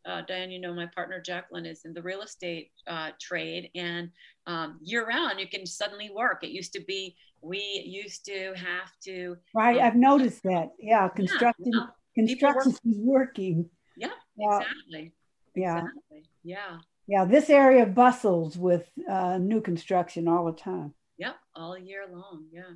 [0.05, 4.11] uh, Diane, you know, my partner Jacqueline is in the real estate uh, trade, and
[4.47, 6.43] um, year round you can suddenly work.
[6.43, 9.37] It used to be we used to have to.
[9.55, 10.71] Right, I've noticed that.
[10.79, 13.69] Yeah, construction yeah, construction is working.
[13.97, 15.13] Yeah, exactly.
[15.55, 15.79] Yeah.
[15.79, 16.25] Exactly.
[16.49, 16.79] Yeah.
[17.07, 20.95] Yeah, this area bustles with uh, new construction all the time.
[21.19, 22.47] Yep, all year long.
[22.51, 22.73] Yeah.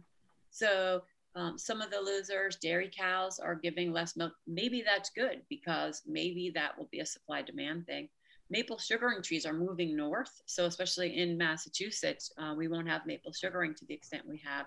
[0.50, 1.00] So
[1.34, 4.34] um, some of the losers, dairy cows, are giving less milk.
[4.46, 8.10] Maybe that's good because maybe that will be a supply demand thing.
[8.50, 10.42] Maple sugaring trees are moving north.
[10.44, 14.66] So, especially in Massachusetts, uh, we won't have maple sugaring to the extent we have.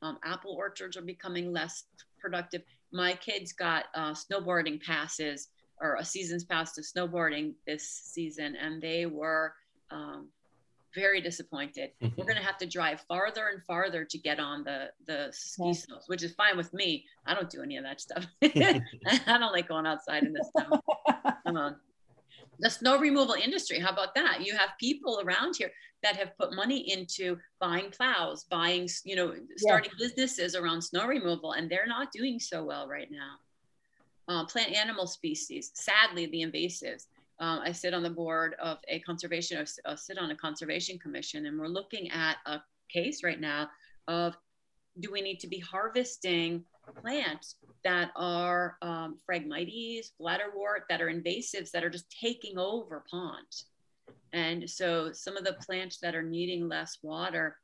[0.00, 1.84] Um, apple orchards are becoming less
[2.18, 2.62] productive.
[2.92, 5.48] My kids got uh, snowboarding passes
[5.80, 9.54] or a season's pass to snowboarding this season, and they were
[9.90, 10.28] um,
[10.94, 11.90] very disappointed.
[12.02, 12.14] Mm-hmm.
[12.16, 15.74] We're going to have to drive farther and farther to get on the the ski
[15.74, 17.04] snows, which is fine with me.
[17.26, 18.26] I don't do any of that stuff.
[18.42, 20.80] I don't like going outside in the snow.
[21.46, 21.76] Um,
[22.58, 24.44] the snow removal industry, how about that?
[24.44, 25.70] You have people around here
[26.02, 31.52] that have put money into buying plows, buying, you know, starting businesses around snow removal,
[31.52, 33.36] and they're not doing so well right now.
[34.28, 37.06] Uh, plant animal species, sadly, the invasives
[37.40, 41.46] um, I sit on the board of a conservation, I sit on a conservation commission,
[41.46, 42.60] and we're looking at a
[42.92, 43.68] case right now
[44.08, 44.36] of
[45.00, 46.64] do we need to be harvesting
[47.00, 53.66] plants that are um, phragmites, bladderwort, that are invasives that are just taking over ponds.
[54.32, 57.56] And so some of the plants that are needing less water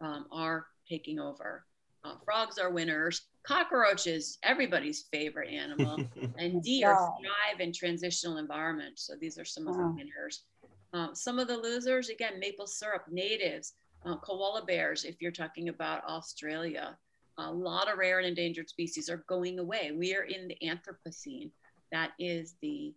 [0.00, 1.64] um, are taking over.
[2.04, 5.98] Uh, frogs are winners cockroaches, everybody's favorite animal,
[6.38, 9.06] and deer thrive in transitional environments.
[9.06, 10.44] So these are some of the winners.
[10.92, 13.74] Um, some of the losers, again, maple syrup, natives,
[14.04, 16.96] uh, koala bears, if you're talking about Australia.
[17.38, 19.92] A lot of rare and endangered species are going away.
[19.92, 21.50] We are in the Anthropocene.
[21.90, 22.94] That is the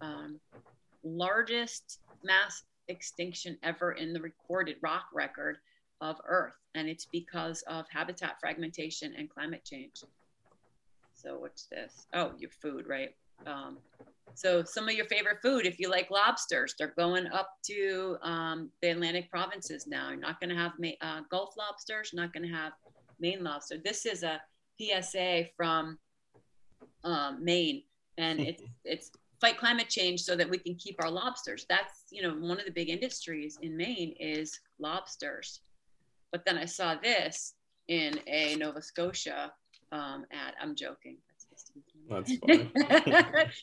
[0.00, 0.40] um,
[1.04, 5.58] largest mass extinction ever in the recorded rock record
[6.00, 10.02] of Earth, and it's because of habitat fragmentation and climate change.
[11.14, 12.06] So what's this?
[12.12, 13.14] Oh, your food, right?
[13.46, 13.78] Um,
[14.34, 18.70] so some of your favorite food, if you like lobsters, they're going up to um,
[18.82, 20.10] the Atlantic provinces now.
[20.10, 22.72] You're not going to have uh, Gulf lobsters, not going to have
[23.18, 23.76] Maine lobster.
[23.82, 24.40] This is a
[24.78, 25.98] PSA from
[27.04, 27.82] um, Maine,
[28.18, 31.64] and it's it's fight climate change so that we can keep our lobsters.
[31.68, 35.60] That's you know one of the big industries in Maine is lobsters.
[36.32, 37.54] But then I saw this
[37.88, 39.52] in a Nova Scotia
[39.92, 40.54] um, ad.
[40.60, 41.18] I'm joking.
[42.08, 42.70] That's funny.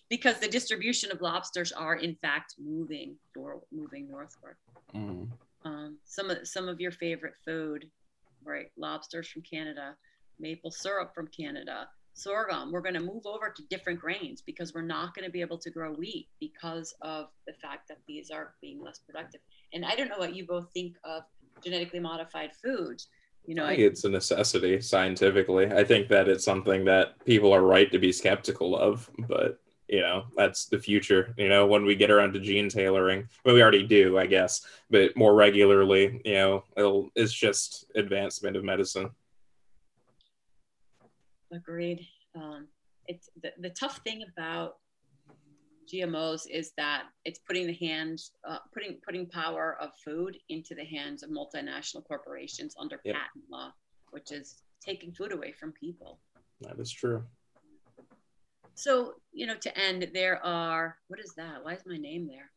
[0.10, 4.56] because the distribution of lobsters are in fact moving or moving northward.
[4.94, 5.30] Mm.
[5.66, 7.90] Um, some of some of your favorite food,
[8.44, 8.68] right?
[8.78, 9.96] Lobsters from Canada,
[10.40, 12.72] maple syrup from Canada, sorghum.
[12.72, 15.58] We're going to move over to different grains because we're not going to be able
[15.60, 19.42] to grow wheat because of the fact that these are being less productive.
[19.74, 21.24] And I don't know what you both think of
[21.64, 23.02] genetically modified food.
[23.46, 25.72] you know I think it's a necessity scientifically.
[25.72, 30.02] I think that it's something that people are right to be skeptical of but you
[30.02, 33.28] know that's the future you know when we get around to gene tailoring.
[33.44, 38.56] Well we already do i guess but more regularly you know it'll it's just advancement
[38.56, 39.10] of medicine.
[41.52, 42.08] Agreed.
[42.36, 42.68] Um,
[43.08, 44.78] it's the, the tough thing about
[45.92, 50.86] GMOs is that it's putting the hands, uh, putting putting power of food into the
[50.86, 53.16] hands of multinational corporations under yep.
[53.16, 53.72] patent law,
[54.12, 56.20] which is taking food away from people.
[56.62, 57.24] That is true.
[58.76, 61.64] So you know, to end, there are what is that?
[61.64, 62.52] Why is my name there?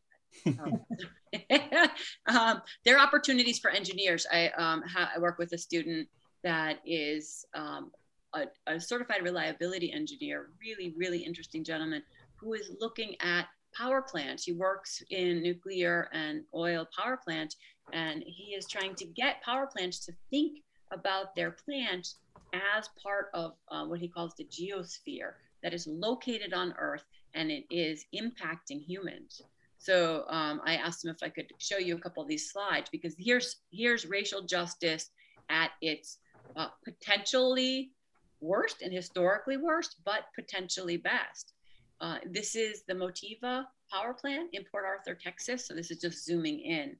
[0.59, 1.87] oh.
[2.27, 4.25] um, there are opportunities for engineers.
[4.31, 6.07] I, um, ha- I work with a student
[6.43, 7.91] that is um,
[8.33, 12.03] a, a certified reliability engineer, really, really interesting gentleman
[12.39, 14.43] who is looking at power plants.
[14.43, 17.55] He works in nuclear and oil power plant,
[17.93, 20.59] and he is trying to get power plants to think
[20.91, 22.07] about their plant
[22.53, 27.51] as part of uh, what he calls the geosphere that is located on Earth and
[27.51, 29.41] it is impacting humans.
[29.79, 32.89] So um, I asked him if I could show you a couple of these slides
[32.89, 35.09] because here's here's racial justice
[35.49, 36.19] at its
[36.55, 37.91] uh, potentially
[38.39, 41.53] worst and historically worst, but potentially best.
[41.99, 45.67] Uh, this is the Motiva power plant in Port Arthur, Texas.
[45.67, 46.95] So this is just zooming in.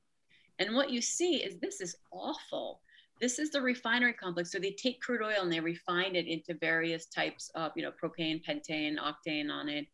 [0.60, 2.82] And what you see is this is awful.
[3.22, 4.52] This is the refinery complex.
[4.52, 7.92] So they take crude oil and they refine it into various types of, you know,
[7.92, 9.88] propane, pentane, octane on it.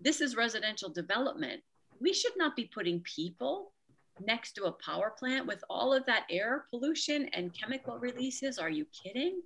[0.00, 1.62] This is residential development.
[2.00, 3.72] We should not be putting people
[4.26, 8.58] next to a power plant with all of that air pollution and chemical releases.
[8.58, 9.42] Are you kidding?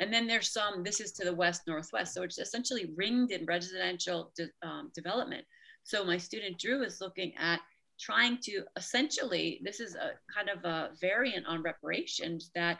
[0.00, 2.14] And then there's some, this is to the west northwest.
[2.14, 5.44] So it's essentially ringed in residential de, um, development.
[5.82, 7.60] So my student Drew is looking at
[7.98, 12.78] trying to essentially, this is a kind of a variant on reparations that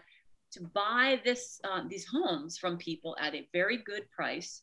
[0.53, 4.63] to buy this uh, these homes from people at a very good price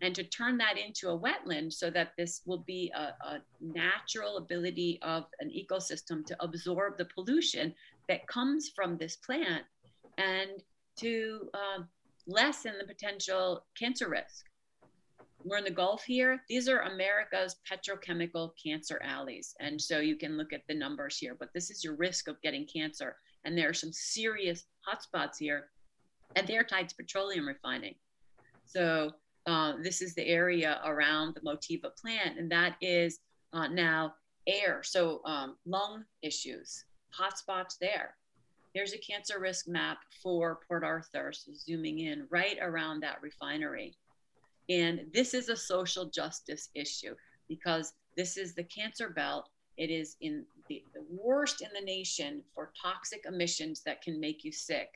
[0.00, 4.36] and to turn that into a wetland so that this will be a, a natural
[4.36, 7.74] ability of an ecosystem to absorb the pollution
[8.08, 9.64] that comes from this plant
[10.18, 10.62] and
[10.96, 11.82] to uh,
[12.26, 14.46] lessen the potential cancer risk.
[15.44, 16.42] We're in the Gulf here.
[16.48, 19.54] These are America's petrochemical cancer alleys.
[19.60, 22.40] And so you can look at the numbers here, but this is your risk of
[22.40, 23.16] getting cancer.
[23.44, 25.68] And there are some serious hotspots here,
[26.34, 27.94] and they're tied to petroleum refining.
[28.64, 29.12] So
[29.46, 33.18] uh, this is the area around the Motiva plant, and that is
[33.52, 34.14] uh, now
[34.46, 34.82] air.
[34.82, 36.84] So um, lung issues,
[37.18, 38.16] hotspots there.
[38.74, 43.94] Here's a cancer risk map for Port Arthur, so zooming in right around that refinery.
[44.68, 47.14] And this is a social justice issue
[47.48, 49.48] because this is the cancer belt.
[49.76, 54.42] It is in the, the worst in the nation for toxic emissions that can make
[54.42, 54.88] you sick.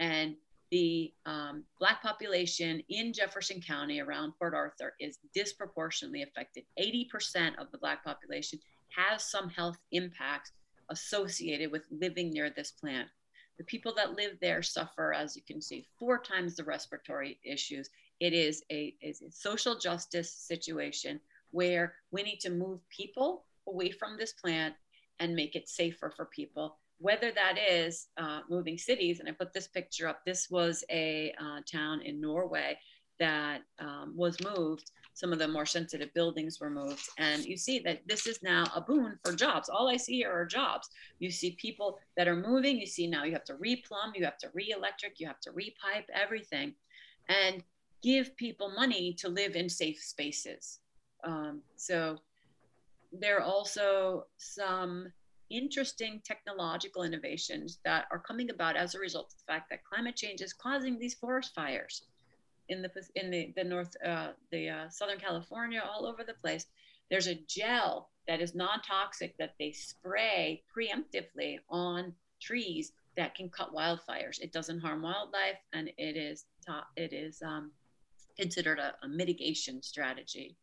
[0.00, 0.34] And
[0.72, 6.64] the um, Black population in Jefferson County around Port Arthur is disproportionately affected.
[6.80, 8.58] 80% of the Black population
[8.96, 10.50] has some health impacts
[10.92, 13.08] associated with living near this plant.
[13.58, 17.90] The people that live there suffer, as you can see, four times the respiratory issues.
[18.20, 23.90] It is a, is a social justice situation where we need to move people away
[23.90, 24.74] from this plant
[25.18, 29.18] and make it safer for people whether that is uh, moving cities.
[29.18, 30.20] And I put this picture up.
[30.24, 32.78] This was a uh, town in Norway
[33.18, 37.08] that um, was moved some of the more sensitive buildings were moved.
[37.18, 39.68] And you see that this is now a boon for jobs.
[39.68, 40.88] All I see here are jobs.
[41.18, 42.78] You see people that are moving.
[42.78, 46.06] You see now you have to replumb, you have to re-electric, you have to repipe
[46.12, 46.74] everything,
[47.28, 47.62] and
[48.02, 50.80] give people money to live in safe spaces.
[51.24, 52.18] Um, so
[53.12, 55.12] there are also some
[55.50, 60.16] interesting technological innovations that are coming about as a result of the fact that climate
[60.16, 62.06] change is causing these forest fires
[62.68, 66.66] in the in the the north uh, the uh, southern California all over the place.
[67.10, 73.74] There's a gel that is non-toxic that they spray preemptively on trees that can cut
[73.74, 74.40] wildfires.
[74.40, 77.72] It doesn't harm wildlife, and it is ta- it is um,
[78.38, 80.56] considered a, a, mitigation strategy.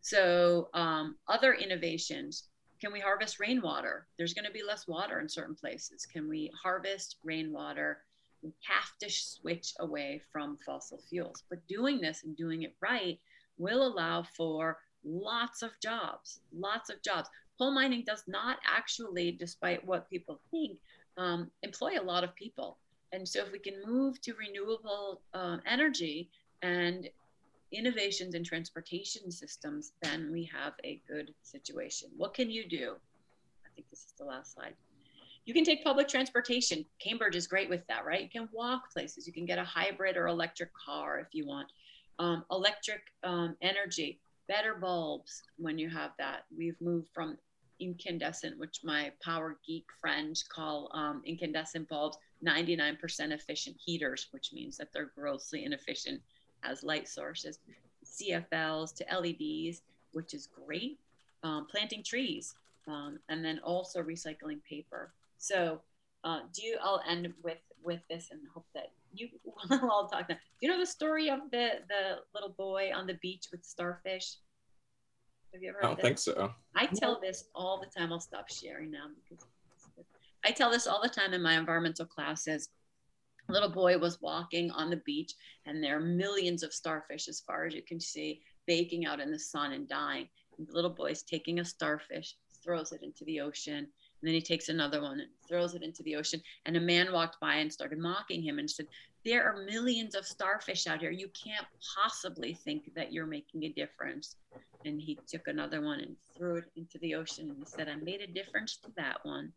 [0.00, 2.44] So um, other innovations.
[2.80, 4.06] Can we harvest rainwater?
[4.18, 6.06] There's going to be less water in certain places.
[6.06, 8.04] Can we harvest rainwater?
[8.42, 11.42] We have to switch away from fossil fuels.
[11.48, 13.18] But doing this and doing it right
[13.58, 17.28] will allow for lots of jobs, lots of jobs.
[17.58, 20.78] Coal mining does not actually, despite what people think,
[21.16, 22.78] um, employ a lot of people.
[23.12, 26.28] And so, if we can move to renewable um, energy
[26.62, 27.08] and
[27.72, 32.10] innovations in transportation systems, then we have a good situation.
[32.16, 32.96] What can you do?
[33.64, 34.74] I think this is the last slide
[35.48, 36.84] you can take public transportation.
[36.98, 38.20] Cambridge is great with that, right?
[38.20, 39.26] You can walk places.
[39.26, 41.68] You can get a hybrid or electric car if you want.
[42.18, 46.44] Um, electric um, energy, better bulbs when you have that.
[46.54, 47.38] We've moved from
[47.80, 52.98] incandescent, which my power geek friends call um, incandescent bulbs, 99%
[53.32, 56.20] efficient heaters, which means that they're grossly inefficient
[56.62, 57.58] as light sources.
[58.04, 59.80] CFLs to LEDs,
[60.12, 60.98] which is great.
[61.42, 62.54] Um, planting trees,
[62.86, 65.10] um, and then also recycling paper.
[65.38, 65.80] So,
[66.24, 66.78] uh, do you?
[66.82, 69.28] I'll end with with this and hope that you
[69.70, 70.28] will all talk.
[70.28, 70.34] Now.
[70.34, 74.36] Do you know the story of the the little boy on the beach with starfish?
[75.52, 75.78] Have you ever?
[75.82, 76.52] I don't think so.
[76.74, 78.12] I tell this all the time.
[78.12, 79.44] I'll stop sharing now because
[80.44, 82.68] I tell this all the time in my environmental classes.
[83.48, 85.32] A little boy was walking on the beach,
[85.64, 89.30] and there are millions of starfish as far as you can see, baking out in
[89.30, 90.28] the sun and dying.
[90.58, 93.88] And the little boy's taking a starfish, throws it into the ocean,
[94.20, 96.40] and then he takes another one and throws it into the ocean.
[96.66, 98.86] And a man walked by and started mocking him and said,
[99.24, 101.10] there are millions of starfish out here.
[101.10, 101.66] You can't
[101.96, 104.36] possibly think that you're making a difference.
[104.84, 108.20] And he took another one and threw it into the ocean and said, I made
[108.20, 109.52] a difference to that one.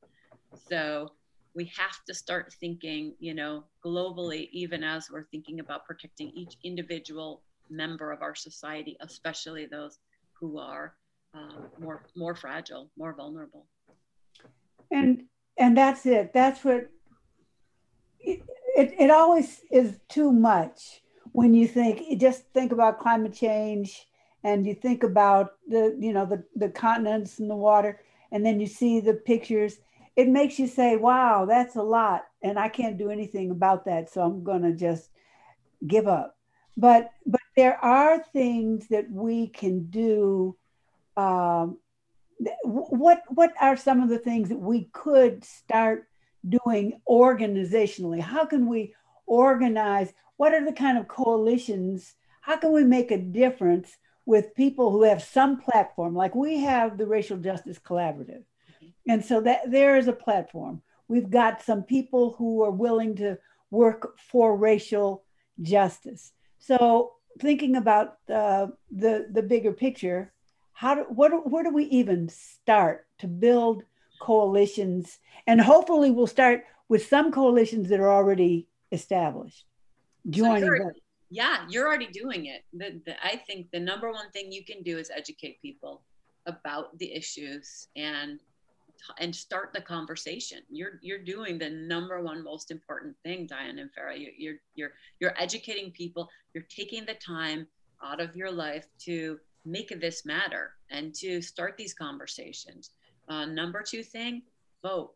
[0.69, 1.11] So
[1.53, 6.55] we have to start thinking, you know, globally, even as we're thinking about protecting each
[6.63, 9.99] individual member of our society, especially those
[10.33, 10.95] who are
[11.33, 13.65] uh, more more fragile, more vulnerable.
[14.91, 15.23] And
[15.57, 16.33] and that's it.
[16.33, 16.89] That's what
[18.19, 18.41] it,
[18.77, 24.07] it, it always is too much when you think just think about climate change
[24.43, 27.99] and you think about the you know the, the continents and the water
[28.31, 29.79] and then you see the pictures
[30.15, 34.09] it makes you say wow that's a lot and i can't do anything about that
[34.09, 35.09] so i'm going to just
[35.87, 36.37] give up
[36.77, 40.55] but but there are things that we can do
[41.17, 41.77] um,
[42.63, 46.07] what what are some of the things that we could start
[46.47, 48.19] doing organizationally?
[48.19, 48.93] How can we
[49.25, 50.13] organize?
[50.37, 52.15] What are the kind of coalitions?
[52.41, 56.15] How can we make a difference with people who have some platform?
[56.15, 58.43] Like we have the racial justice collaborative.
[59.07, 60.81] And so that there is a platform.
[61.07, 63.37] We've got some people who are willing to
[63.69, 65.23] work for racial
[65.61, 66.31] justice.
[66.59, 70.33] So thinking about uh, the the bigger picture
[70.81, 73.83] how do what where do we even start to build
[74.19, 75.19] coalitions?
[75.45, 79.65] And hopefully we'll start with some coalitions that are already established.
[80.27, 80.91] Joining so
[81.29, 82.63] yeah you're already doing it.
[82.73, 86.01] The, the, i think the number one thing you can do is educate people
[86.47, 88.39] about the issues and
[89.19, 90.61] and start the conversation.
[90.67, 94.19] You're you're doing the number one most important thing diane and Farrah.
[94.19, 96.27] You, you're you're you're educating people.
[96.55, 97.67] You're taking the time
[98.03, 102.91] out of your life to make this matter and to start these conversations.
[103.27, 104.41] Uh, number two thing,
[104.81, 105.13] vote.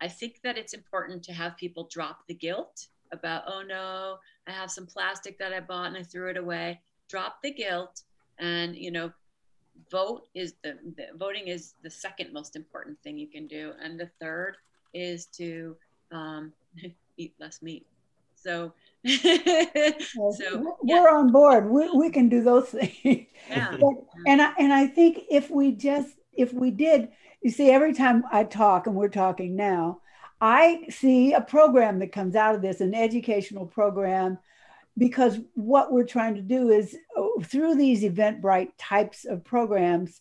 [0.00, 4.52] I think that it's important to have people drop the guilt about, oh no, I
[4.52, 6.80] have some plastic that I bought and I threw it away.
[7.08, 8.02] Drop the guilt
[8.38, 9.12] and, you know,
[9.90, 13.72] vote is the, the voting is the second most important thing you can do.
[13.82, 14.56] And the third
[14.94, 15.76] is to
[16.12, 16.52] um,
[17.16, 17.86] eat less meat.
[18.34, 18.72] So,
[19.06, 21.70] so we're on board.
[21.70, 23.26] We, we can do those things.
[23.48, 23.76] Yeah.
[23.80, 23.94] but,
[24.26, 27.08] and I and I think if we just if we did,
[27.42, 30.00] you see, every time I talk, and we're talking now,
[30.40, 34.38] I see a program that comes out of this, an educational program,
[34.96, 40.20] because what we're trying to do is oh, through these Eventbrite types of programs,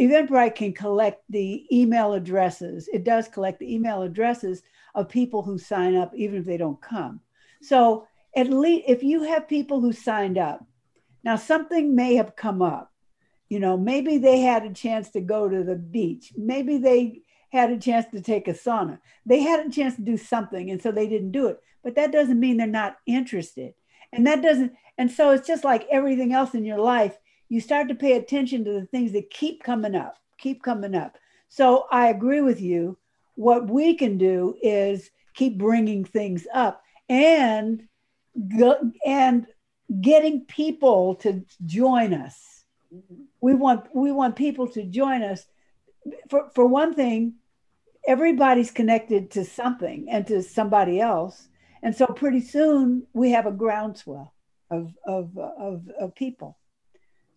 [0.00, 2.88] Eventbrite can collect the email addresses.
[2.92, 4.62] It does collect the email addresses
[4.94, 7.20] of people who sign up, even if they don't come.
[7.62, 8.06] So
[8.36, 10.64] at least if you have people who signed up,
[11.24, 12.92] now something may have come up.
[13.48, 16.32] You know, maybe they had a chance to go to the beach.
[16.36, 18.98] Maybe they had a chance to take a sauna.
[19.24, 21.58] They had a chance to do something and so they didn't do it.
[21.82, 23.74] But that doesn't mean they're not interested.
[24.12, 27.18] And that doesn't, and so it's just like everything else in your life.
[27.48, 31.16] You start to pay attention to the things that keep coming up, keep coming up.
[31.48, 32.98] So I agree with you.
[33.36, 37.88] What we can do is keep bringing things up and
[39.06, 39.46] and
[40.00, 42.64] getting people to join us.
[42.94, 43.22] Mm-hmm.
[43.40, 45.46] We want we want people to join us.
[46.28, 47.34] For for one thing,
[48.06, 51.48] everybody's connected to something and to somebody else,
[51.82, 54.34] and so pretty soon we have a groundswell
[54.70, 56.58] of of of, of people.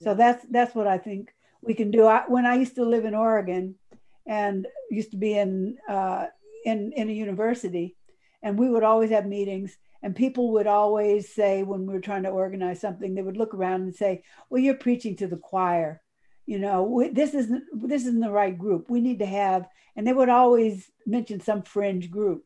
[0.01, 2.07] So that's that's what I think we can do.
[2.07, 3.75] I, when I used to live in Oregon,
[4.25, 6.27] and used to be in uh,
[6.65, 7.95] in in a university,
[8.43, 12.23] and we would always have meetings and people would always say when we were trying
[12.23, 16.01] to organize something they would look around and say well you're preaching to the choir.
[16.45, 18.89] You know this isn't this isn't the right group.
[18.89, 22.45] We need to have and they would always mention some fringe group.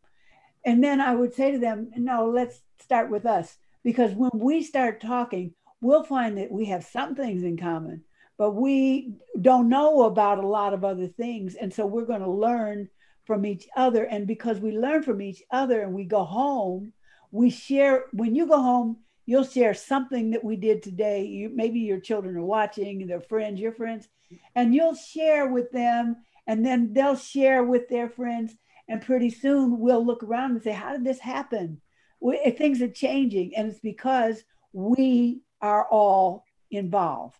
[0.65, 4.63] And then i would say to them no let's start with us because when we
[4.63, 8.03] start talking we'll find that we have some things in common
[8.37, 12.29] but we don't know about a lot of other things and so we're going to
[12.29, 12.89] learn
[13.25, 14.05] from each other.
[14.05, 16.93] And because we learn from each other and we go home,
[17.31, 21.25] we share, when you go home, you'll share something that we did today.
[21.25, 24.07] You, maybe your children are watching, their friends, your friends,
[24.55, 26.17] and you'll share with them,
[26.47, 28.55] and then they'll share with their friends.
[28.87, 31.81] And pretty soon we'll look around and say, How did this happen?
[32.19, 33.55] We, eh, things are changing.
[33.55, 37.39] And it's because we are all involved,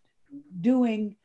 [0.59, 1.15] doing,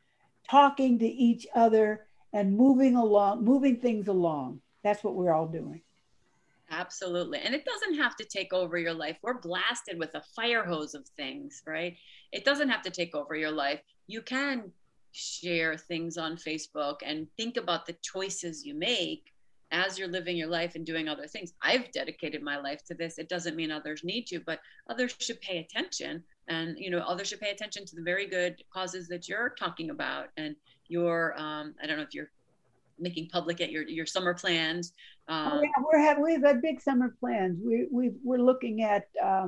[0.47, 4.61] talking to each other and moving along, moving things along.
[4.83, 5.81] That's what we're all doing.
[6.69, 7.39] Absolutely.
[7.39, 9.17] And it doesn't have to take over your life.
[9.21, 11.97] We're blasted with a fire hose of things, right?
[12.31, 13.81] It doesn't have to take over your life.
[14.07, 14.71] You can
[15.11, 19.31] share things on Facebook and think about the choices you make
[19.71, 23.17] as you're living your life and doing other things i've dedicated my life to this
[23.17, 24.59] it doesn't mean others need to but
[24.89, 28.61] others should pay attention and you know others should pay attention to the very good
[28.73, 30.55] causes that you're talking about and
[30.91, 32.31] your um, i don't know if you're
[32.99, 34.93] making public at your your summer plans
[35.31, 37.57] um, oh, yeah, we're having we've had big summer plans.
[37.63, 39.47] We, we we're looking at uh,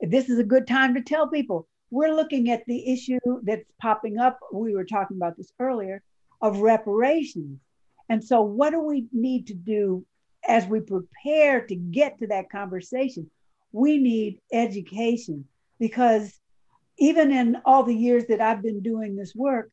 [0.00, 4.18] this is a good time to tell people we're looking at the issue that's popping
[4.18, 4.38] up.
[4.52, 6.02] We were talking about this earlier
[6.40, 7.58] of reparations.
[8.08, 10.04] And so, what do we need to do
[10.46, 13.30] as we prepare to get to that conversation?
[13.72, 15.46] We need education
[15.80, 16.38] because
[16.98, 19.70] even in all the years that I've been doing this work,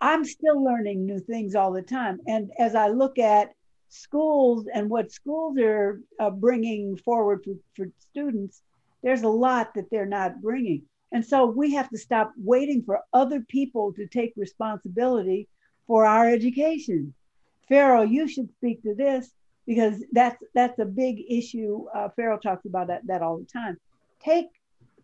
[0.00, 2.20] I'm still learning new things all the time.
[2.26, 3.54] And as I look at
[3.88, 8.62] schools and what schools are uh, bringing forward for, for students,
[9.02, 10.82] there's a lot that they're not bringing.
[11.12, 15.48] And so we have to stop waiting for other people to take responsibility
[15.86, 17.12] for our education.
[17.68, 19.32] Farrah, you should speak to this
[19.66, 21.86] because that's that's a big issue.
[21.94, 23.76] Uh, Farrah talks about that, that all the time.
[24.22, 24.46] Take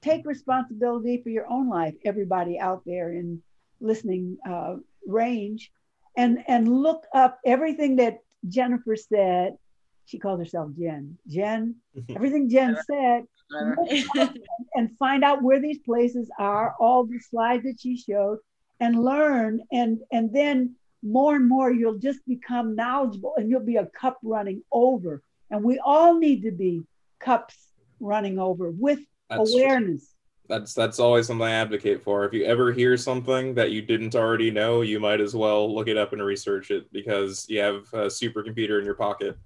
[0.01, 3.42] take responsibility for your own life, everybody out there in
[3.81, 5.70] listening uh, range,
[6.16, 8.18] and and look up everything that
[8.49, 9.57] Jennifer said.
[10.07, 11.18] She calls herself Jen.
[11.27, 11.77] Jen,
[12.14, 13.24] everything Jen said,
[14.74, 18.39] and find out where these places are, all the slides that she showed,
[18.79, 23.77] and learn, and and then more and more you'll just become knowledgeable and you'll be
[23.77, 25.22] a cup running over.
[25.51, 26.83] And we all need to be
[27.20, 27.55] cups
[28.01, 29.01] running over with
[29.31, 30.12] that's, awareness.
[30.49, 32.24] That's that's always something I advocate for.
[32.24, 35.88] If you ever hear something that you didn't already know, you might as well look
[35.88, 39.36] it up and research it because you have a supercomputer in your pocket.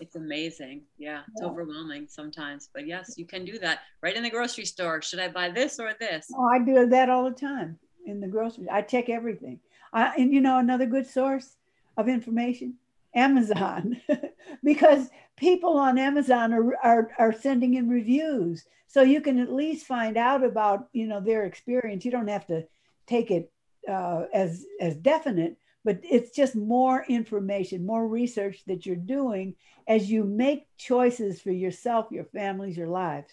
[0.00, 0.82] It's amazing.
[0.98, 1.48] Yeah, it's yeah.
[1.48, 2.68] overwhelming sometimes.
[2.72, 5.02] But yes, you can do that right in the grocery store.
[5.02, 6.26] Should I buy this or this?
[6.34, 8.68] Oh, I do that all the time in the grocery.
[8.70, 9.60] I check everything.
[9.92, 11.56] I, and you know, another good source
[11.96, 12.74] of information,
[13.14, 14.00] Amazon,
[14.64, 15.08] because
[15.40, 18.66] people on Amazon are, are, are sending in reviews.
[18.86, 22.04] So you can at least find out about, you know, their experience.
[22.04, 22.66] You don't have to
[23.06, 23.50] take it
[23.88, 29.54] uh, as, as definite, but it's just more information, more research that you're doing
[29.88, 33.32] as you make choices for yourself, your families, your lives.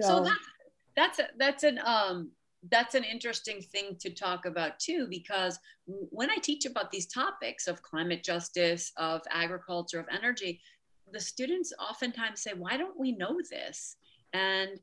[0.00, 0.46] So, so that's
[0.96, 2.30] that's a, that's an um
[2.70, 7.66] that's an interesting thing to talk about too, because when I teach about these topics
[7.66, 10.60] of climate justice, of agriculture, of energy,
[11.12, 13.96] the students oftentimes say, Why don't we know this?
[14.32, 14.80] And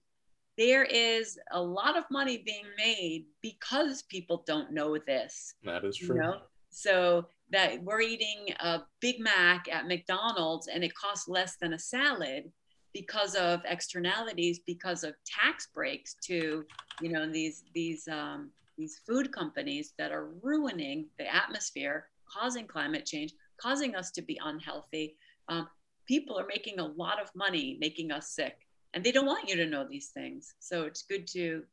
[0.57, 5.55] there is a lot of money being made because people don't know this.
[5.63, 6.15] That is true.
[6.15, 6.37] You know?
[6.69, 11.79] So that we're eating a Big Mac at McDonald's and it costs less than a
[11.79, 12.51] salad
[12.93, 16.63] because of externalities, because of tax breaks to,
[17.01, 23.05] you know, these these um, these food companies that are ruining the atmosphere, causing climate
[23.05, 25.15] change, causing us to be unhealthy.
[25.49, 25.67] Um,
[26.07, 28.57] people are making a lot of money making us sick,
[28.93, 30.55] and they don't want you to know these things.
[30.59, 31.63] So it's good to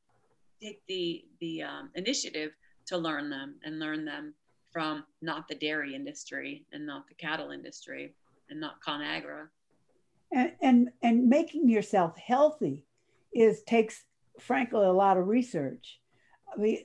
[0.62, 2.52] take the the um, initiative
[2.86, 4.34] to learn them and learn them
[4.72, 8.14] from not the dairy industry and not the cattle industry
[8.50, 9.48] and not ConAgra
[10.32, 12.84] and, and and making yourself healthy
[13.34, 14.04] is takes
[14.40, 16.00] frankly a lot of research.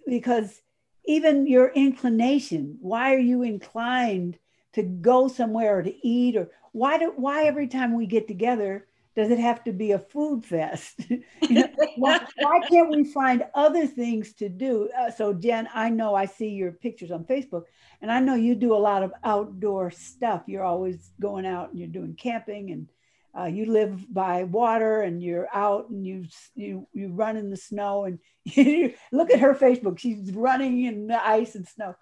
[0.07, 0.61] Because
[1.07, 4.37] even your inclination why are you inclined
[4.73, 8.87] to go somewhere or to eat or why do why every time we get together
[9.15, 10.99] does it have to be a food fest?
[11.49, 14.89] Know, why, why, can't we find other things to do?
[14.99, 17.63] Uh, so jen i know i see your pictures on facebook
[18.01, 20.43] and i know you do a lot of outdoor stuff.
[20.47, 22.89] You're always going out and you're doing camping and
[23.37, 26.25] uh, you live by water and you're out and you
[26.55, 29.99] you you run in the snow and you look at her Facebook.
[29.99, 31.95] She's running in the ice and snow.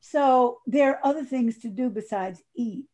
[0.00, 2.86] So there are other things to do besides eat.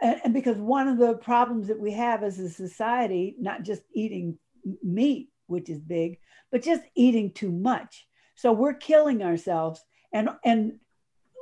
[0.00, 3.82] And, and because one of the problems that we have as a society, not just
[3.94, 4.38] eating
[4.82, 6.18] meat, which is big,
[6.50, 8.06] but just eating too much.
[8.34, 9.82] So we're killing ourselves.
[10.12, 10.80] And and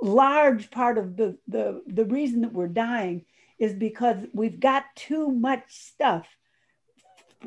[0.03, 3.25] large part of the the, the reason that we're dying
[3.59, 6.27] is because we've got too much stuff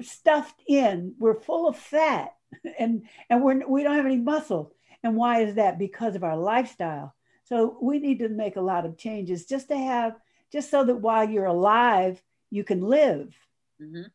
[0.01, 1.15] stuffed in.
[1.17, 2.33] We're full of fat
[2.79, 4.73] and and we're we don't have any muscle.
[5.03, 5.77] And why is that?
[5.77, 7.13] Because of our lifestyle.
[7.43, 10.15] So we need to make a lot of changes just to have
[10.51, 13.35] just so that while you're alive, you can live.
[13.81, 14.07] Mm-hmm.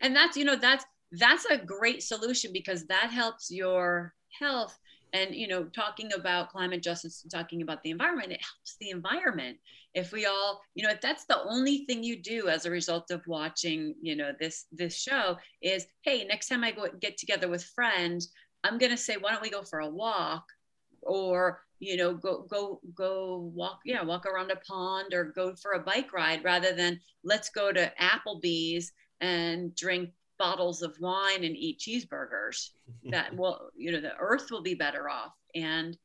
[0.00, 4.78] And that's you know that's that's a great solution because that helps your health
[5.12, 8.90] and you know talking about climate justice and talking about the environment it helps the
[8.90, 9.58] environment.
[9.94, 13.10] If we all you know if that's the only thing you do as a result
[13.10, 17.48] of watching you know this this show is hey next time i go get together
[17.48, 18.32] with friends
[18.62, 20.44] i'm going to say why don't we go for a walk?
[21.02, 25.72] Or you know go go go walk yeah walk around a pond or go for
[25.72, 30.10] a bike ride rather than let's go to applebee's and drink
[30.40, 32.70] bottles of wine and eat cheeseburgers
[33.10, 35.96] that will you know the earth will be better off and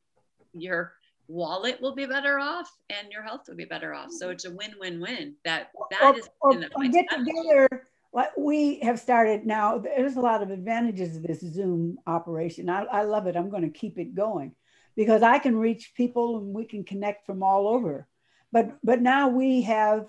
[0.52, 0.92] your
[1.28, 4.10] wallet will be better off and your health will be better off.
[4.12, 5.34] So it's a win-win-win.
[5.44, 7.82] That that or, is or, or get together.
[8.12, 12.70] What we have started now there's a lot of advantages of this zoom operation.
[12.70, 13.36] I, I love it.
[13.36, 14.54] I'm going to keep it going
[14.96, 18.06] because I can reach people and we can connect from all over.
[18.52, 20.06] But but now we have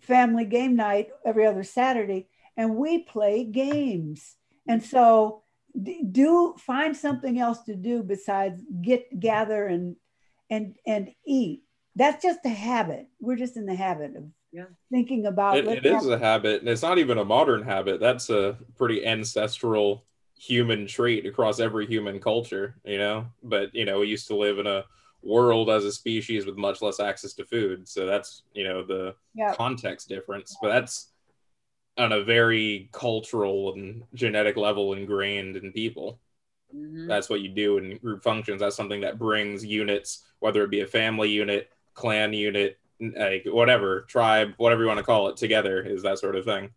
[0.00, 4.36] family game night every other Saturday and we play games.
[4.68, 5.42] And so
[6.10, 9.96] do find something else to do besides get gather and
[10.48, 11.62] and and eat.
[11.96, 13.08] That's just a habit.
[13.20, 14.64] We're just in the habit of yeah.
[14.90, 18.00] thinking about it, it is a habit and it's not even a modern habit.
[18.00, 20.04] That's a pretty ancestral
[20.40, 23.26] human trait across every human culture, you know.
[23.42, 24.84] But you know, we used to live in a
[25.22, 29.14] world as a species with much less access to food, so that's you know the
[29.34, 29.54] yeah.
[29.54, 30.56] context difference.
[30.60, 31.09] But that's
[31.98, 36.20] on a very cultural and genetic level ingrained in people.
[36.74, 37.06] Mm-hmm.
[37.06, 38.60] That's what you do in group functions.
[38.60, 44.02] That's something that brings units, whether it be a family unit, clan unit, like whatever
[44.02, 46.70] tribe, whatever you want to call it, together is that sort of thing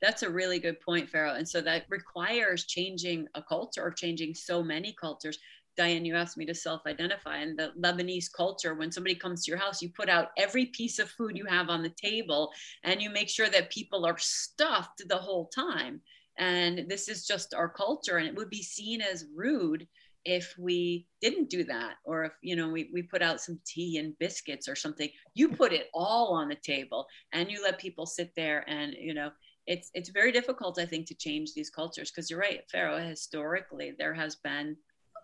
[0.00, 1.36] that's a really good point, Farrah.
[1.36, 5.38] And so that requires changing a culture or changing so many cultures.
[5.80, 7.38] Diane, you asked me to self identify.
[7.38, 10.98] And the Lebanese culture, when somebody comes to your house, you put out every piece
[10.98, 12.52] of food you have on the table
[12.84, 16.02] and you make sure that people are stuffed the whole time.
[16.38, 18.18] And this is just our culture.
[18.18, 19.88] And it would be seen as rude
[20.26, 23.96] if we didn't do that or if you know we, we put out some tea
[23.96, 28.04] and biscuits or something you put it all on the table and you let people
[28.04, 29.30] sit there and you know
[29.66, 33.08] it's it's very difficult, I think, to change these cultures because you're right, Farrah.
[33.08, 34.76] Historically, there has been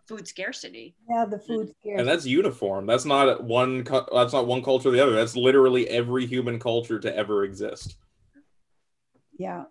[0.07, 0.95] food scarcity.
[1.09, 2.87] Yeah, the food scarcity, and that's uniform.
[2.87, 3.85] That's not one.
[3.85, 5.13] That's not one culture or the other.
[5.13, 7.97] That's literally every human culture to ever exist.
[9.39, 9.65] Yeah,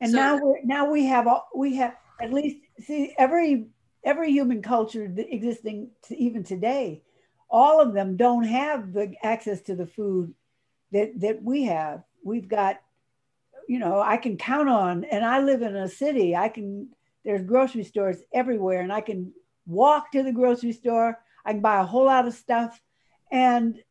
[0.00, 3.68] and so, now we're now we have all, we have at least see every
[4.04, 7.02] every human culture existing to, even today,
[7.50, 10.34] all of them don't have the access to the food
[10.92, 12.02] that that we have.
[12.24, 12.80] We've got
[13.68, 16.88] you know, I can count on, and I live in a city, I can,
[17.24, 19.32] there's grocery stores everywhere, and I can
[19.66, 22.80] walk to the grocery store, I can buy a whole lot of stuff.
[23.30, 23.82] And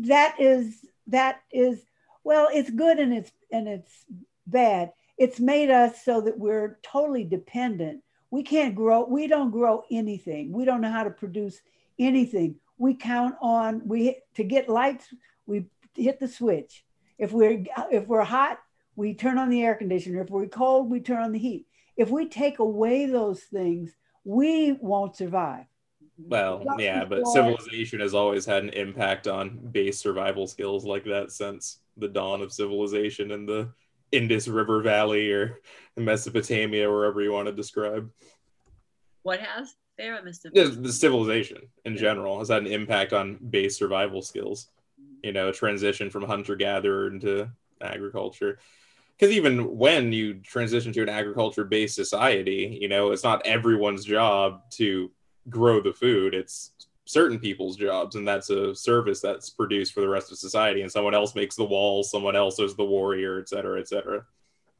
[0.00, 1.82] that is, that is,
[2.24, 4.04] well, it's good and it's, and it's
[4.46, 4.92] bad.
[5.18, 8.02] It's made us so that we're totally dependent.
[8.30, 10.52] We can't grow, we don't grow anything.
[10.52, 11.60] We don't know how to produce
[11.98, 12.56] anything.
[12.78, 15.06] We count on, we, to get lights,
[15.46, 16.84] we hit the switch.
[17.18, 18.58] If we're, if we're hot,
[18.96, 20.22] we turn on the air conditioner.
[20.22, 21.66] If we're cold, we turn on the heat.
[21.96, 23.92] If we take away those things,
[24.24, 25.66] we won't survive.
[26.18, 31.32] Well, yeah, but civilization has always had an impact on base survival skills like that
[31.32, 33.70] since the dawn of civilization in the
[34.12, 35.60] Indus River Valley or
[35.96, 38.10] Mesopotamia, wherever you want to describe.
[39.22, 39.74] What has?
[39.98, 40.50] There, Mr.
[40.52, 44.68] Yeah, the civilization in general has had an impact on base survival skills.
[45.22, 47.48] You know, a transition from hunter gatherer into
[47.80, 48.58] agriculture
[49.18, 54.04] because even when you transition to an agriculture based society you know it's not everyone's
[54.04, 55.10] job to
[55.48, 56.72] grow the food it's
[57.04, 60.90] certain people's jobs and that's a service that's produced for the rest of society and
[60.90, 64.24] someone else makes the walls someone else is the warrior et cetera et cetera.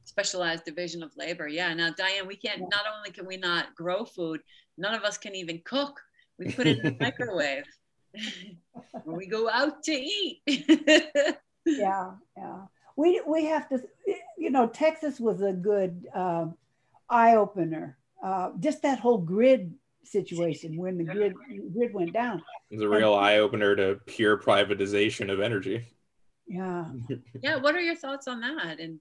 [0.05, 1.72] Specialized division of labor yeah.
[1.74, 4.41] Now diane we can't not only can we not grow food
[4.78, 6.01] none of us can even cook.
[6.39, 7.64] We put it in the microwave.
[9.05, 10.43] When we go out to eat.
[11.64, 12.62] Yeah yeah
[12.97, 13.82] we we have to,
[14.38, 16.47] you know, Texas was a good uh,
[17.09, 17.99] eye opener.
[18.22, 19.74] Uh, just that whole grid
[20.05, 21.34] situation when the grid
[21.72, 22.43] grid went down.
[22.70, 25.86] It's a real eye opener to pure privatization of energy.
[26.47, 26.86] Yeah.
[27.43, 27.57] yeah.
[27.57, 28.78] What are your thoughts on that?
[28.78, 29.01] And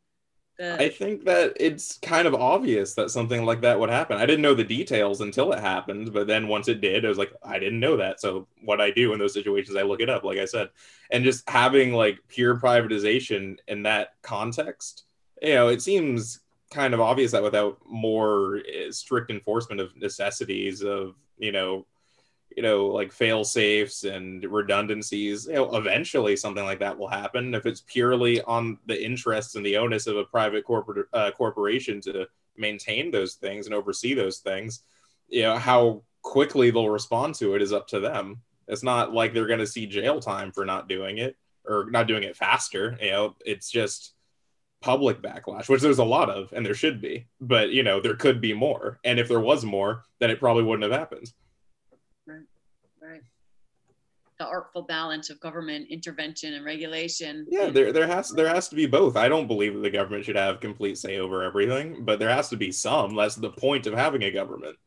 [0.61, 4.17] I think that it's kind of obvious that something like that would happen.
[4.17, 7.17] I didn't know the details until it happened, but then once it did, I was
[7.17, 8.21] like, I didn't know that.
[8.21, 10.69] So what I do in those situations, I look it up, like I said,
[11.09, 15.05] and just having like pure privatization in that context,
[15.41, 16.41] you know, it seems
[16.71, 21.85] kind of obvious that without more eh, strict enforcement of necessities of you know
[22.55, 27.53] you know, like fail safes and redundancies, you know, eventually something like that will happen.
[27.53, 32.01] If it's purely on the interests and the onus of a private corporate uh, corporation
[32.01, 32.27] to
[32.57, 34.83] maintain those things and oversee those things,
[35.27, 38.41] you know, how quickly they'll respond to it is up to them.
[38.67, 41.35] It's not like they're going to see jail time for not doing it
[41.65, 42.97] or not doing it faster.
[43.01, 44.13] You know, it's just
[44.81, 48.15] public backlash, which there's a lot of, and there should be, but you know, there
[48.15, 48.99] could be more.
[49.03, 51.31] And if there was more, then it probably wouldn't have happened.
[54.41, 57.45] The artful balance of government intervention and regulation.
[57.47, 59.15] Yeah, there there has there has to be both.
[59.15, 62.49] I don't believe that the government should have complete say over everything, but there has
[62.49, 63.15] to be some.
[63.15, 64.77] That's the point of having a government,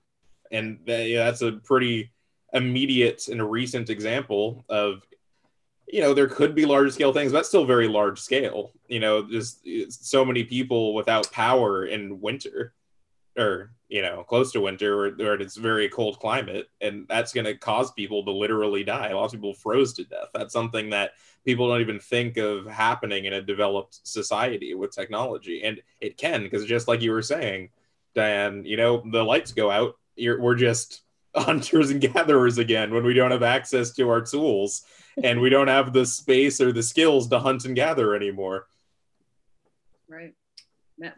[0.50, 2.10] and that, yeah, that's a pretty
[2.52, 5.02] immediate and recent example of
[5.86, 9.28] you know there could be large scale things but still very large scale you know
[9.28, 12.72] just so many people without power in winter
[13.36, 17.54] or you know close to winter or, it's very cold climate and that's going to
[17.54, 19.08] cause people to literally die.
[19.08, 20.28] A lot of people froze to death.
[20.32, 21.12] That's something that
[21.44, 26.42] people don't even think of happening in a developed society with technology and it can
[26.42, 27.68] because just like you were saying
[28.14, 29.96] diane you know the lights go out.
[30.16, 31.02] You're, we're just
[31.36, 34.82] hunters and gatherers again when we don't have access to our tools
[35.22, 38.66] and we don't have the space or the skills to hunt and gather anymore.
[40.08, 40.34] Right.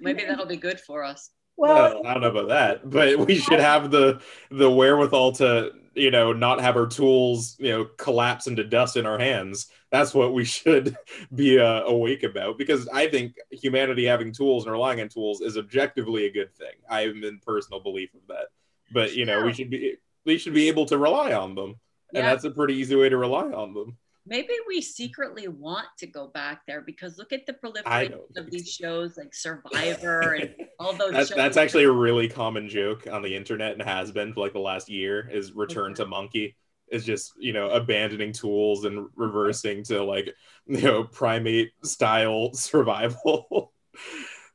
[0.01, 3.61] Maybe that'll be good for us well, I don't know about that, but we should
[3.61, 8.65] have the the wherewithal to you know not have our tools you know collapse into
[8.65, 9.69] dust in our hands.
[9.91, 10.97] That's what we should
[11.35, 15.57] be uh, awake about because I think humanity having tools and relying on tools is
[15.57, 16.75] objectively a good thing.
[16.91, 18.49] I am in personal belief of that,
[18.93, 21.77] but you know we should be we should be able to rely on them,
[22.13, 22.31] and yeah.
[22.31, 23.97] that's a pretty easy way to rely on them
[24.27, 28.69] maybe we secretly want to go back there because look at the proliferation of these
[28.69, 31.13] shows like Survivor and all those.
[31.13, 34.53] That's, that's, actually a really common joke on the internet and has been for like
[34.53, 35.29] the last year.
[35.33, 36.03] Is Return okay.
[36.03, 36.57] to Monkey
[36.89, 40.35] is just you know abandoning tools and reversing to like
[40.67, 43.73] you know primate style survival.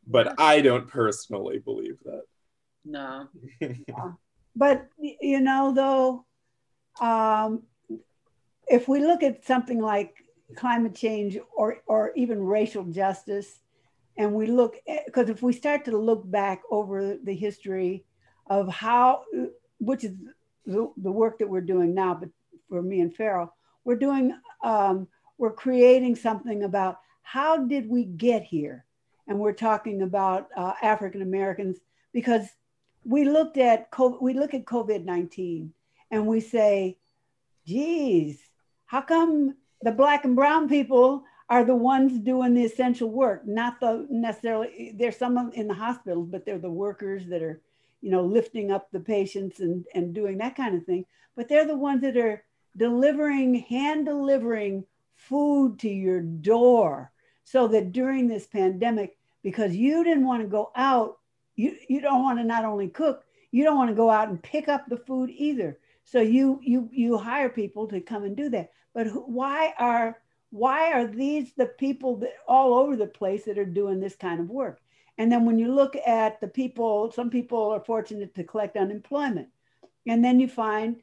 [0.05, 2.23] but I don't personally believe that.
[2.83, 3.27] No.
[4.55, 6.25] but you know though
[6.99, 7.63] um
[8.67, 10.23] if we look at something like
[10.55, 13.59] climate change or, or even racial justice,
[14.17, 18.03] and we look because if we start to look back over the history
[18.47, 19.23] of how,
[19.79, 20.13] which is
[20.65, 22.29] the, the work that we're doing now, but
[22.69, 23.53] for me and Farrell,
[23.83, 25.07] we're doing, um,
[25.37, 28.85] we're creating something about how did we get here?
[29.27, 31.77] And we're talking about uh, African Americans
[32.11, 32.45] because
[33.05, 35.73] we looked at COVID, we look at COVID 19
[36.11, 36.97] and we say,
[37.65, 38.39] geez,
[38.91, 43.79] how come the black and brown people are the ones doing the essential work, not
[43.79, 47.61] the necessarily, there's some in the hospitals, but they're the workers that are,
[48.01, 51.05] you know, lifting up the patients and, and doing that kind of thing.
[51.37, 52.43] But they're the ones that are
[52.75, 54.83] delivering, hand delivering
[55.15, 57.13] food to your door
[57.45, 61.17] so that during this pandemic, because you didn't want to go out,
[61.55, 64.43] you, you don't want to not only cook, you don't want to go out and
[64.43, 65.77] pick up the food either.
[66.03, 68.71] So you you you hire people to come and do that.
[68.93, 70.17] But why are
[70.49, 74.39] why are these the people that all over the place that are doing this kind
[74.39, 74.79] of work?
[75.17, 79.49] And then when you look at the people, some people are fortunate to collect unemployment.
[80.07, 80.97] And then you find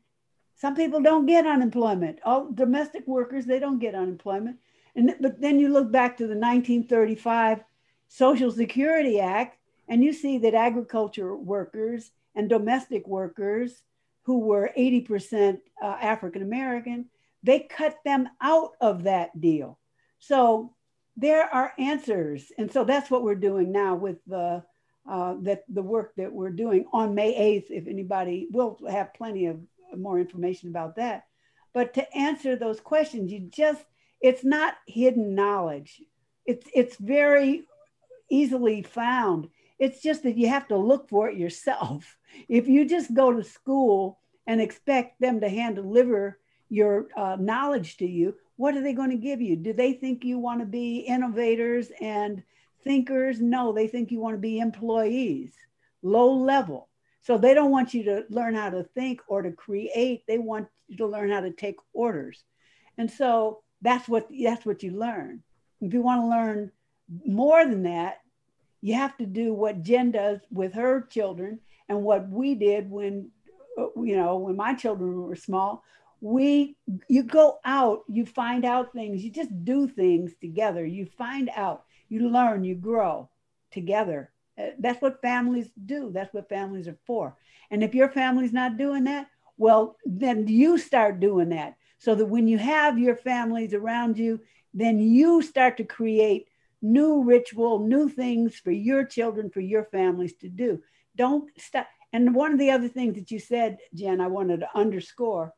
[0.57, 2.19] some people don't get unemployment.
[2.25, 4.59] All domestic workers, they don't get unemployment.
[4.97, 7.63] And but then you look back to the 1935
[8.09, 13.83] Social Security Act, and you see that agriculture workers and domestic workers
[14.23, 17.07] who were 80% uh, African American
[17.43, 19.79] they cut them out of that deal.
[20.19, 20.75] So
[21.17, 22.53] there are answers.
[22.59, 24.63] And so that's what we're doing now with the
[25.09, 27.71] uh, that the work that we're doing on May 8th.
[27.71, 29.59] If anybody will have plenty of
[29.97, 31.25] more information about that.
[31.73, 33.85] But to answer those questions, you just
[34.21, 36.03] it's not hidden knowledge.
[36.45, 37.65] It's it's very
[38.31, 39.49] easily found.
[39.79, 42.17] It's just that you have to look for it yourself.
[42.47, 47.97] If you just go to school and expect them to hand deliver your uh, knowledge
[47.99, 49.57] to you, what are they going to give you?
[49.57, 52.43] Do they think you want to be innovators and
[52.85, 53.41] thinkers?
[53.41, 55.53] No, they think you want to be employees,
[56.03, 56.89] low level.
[57.23, 60.27] So they don't want you to learn how to think or to create.
[60.27, 62.43] They want you to learn how to take orders.
[62.97, 65.43] And so that's what that's what you learn.
[65.81, 66.73] If you want to learn
[67.27, 68.19] more than that,
[68.81, 73.31] you have to do what Jen does with her children and what we did when
[73.79, 75.85] uh, you know when my children were small
[76.21, 76.77] we
[77.09, 80.85] you go out you find out things you just do things together.
[80.85, 83.29] You find out you learn you grow
[83.71, 84.31] together.
[84.59, 86.11] Uh, that's what families do.
[86.13, 87.37] That's what families are for.
[87.71, 91.77] And if your family's not doing that well then you start doing that.
[92.01, 94.41] So that when you have your families around you
[94.75, 96.49] then you start to create
[96.83, 100.83] new ritual new things for your children for your families to do.
[101.17, 104.69] Don't stop and one of the other things that you said jen i wanted to
[104.75, 105.53] underscore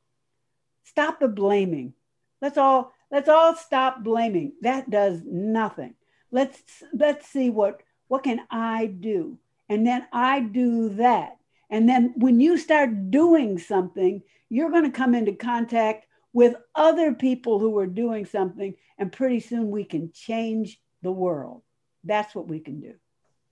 [0.90, 1.94] Stop the blaming.
[2.42, 4.54] Let's all let's all stop blaming.
[4.62, 5.94] That does nothing.
[6.32, 6.60] Let's
[6.92, 9.38] let's see what what can I do?
[9.68, 11.36] And then I do that.
[11.70, 17.14] And then when you start doing something, you're going to come into contact with other
[17.14, 21.62] people who are doing something, and pretty soon we can change the world.
[22.02, 22.94] That's what we can do.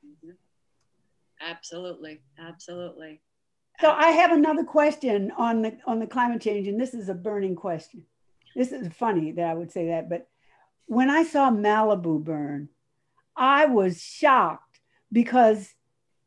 [0.05, 0.31] Mm-hmm.
[1.41, 3.21] Absolutely, absolutely.
[3.81, 7.15] So I have another question on the on the climate change, and this is a
[7.15, 8.05] burning question.
[8.57, 10.29] This is funny that I would say that, but
[10.87, 12.71] when I saw Malibu burn,
[13.37, 14.81] I was shocked
[15.13, 15.75] because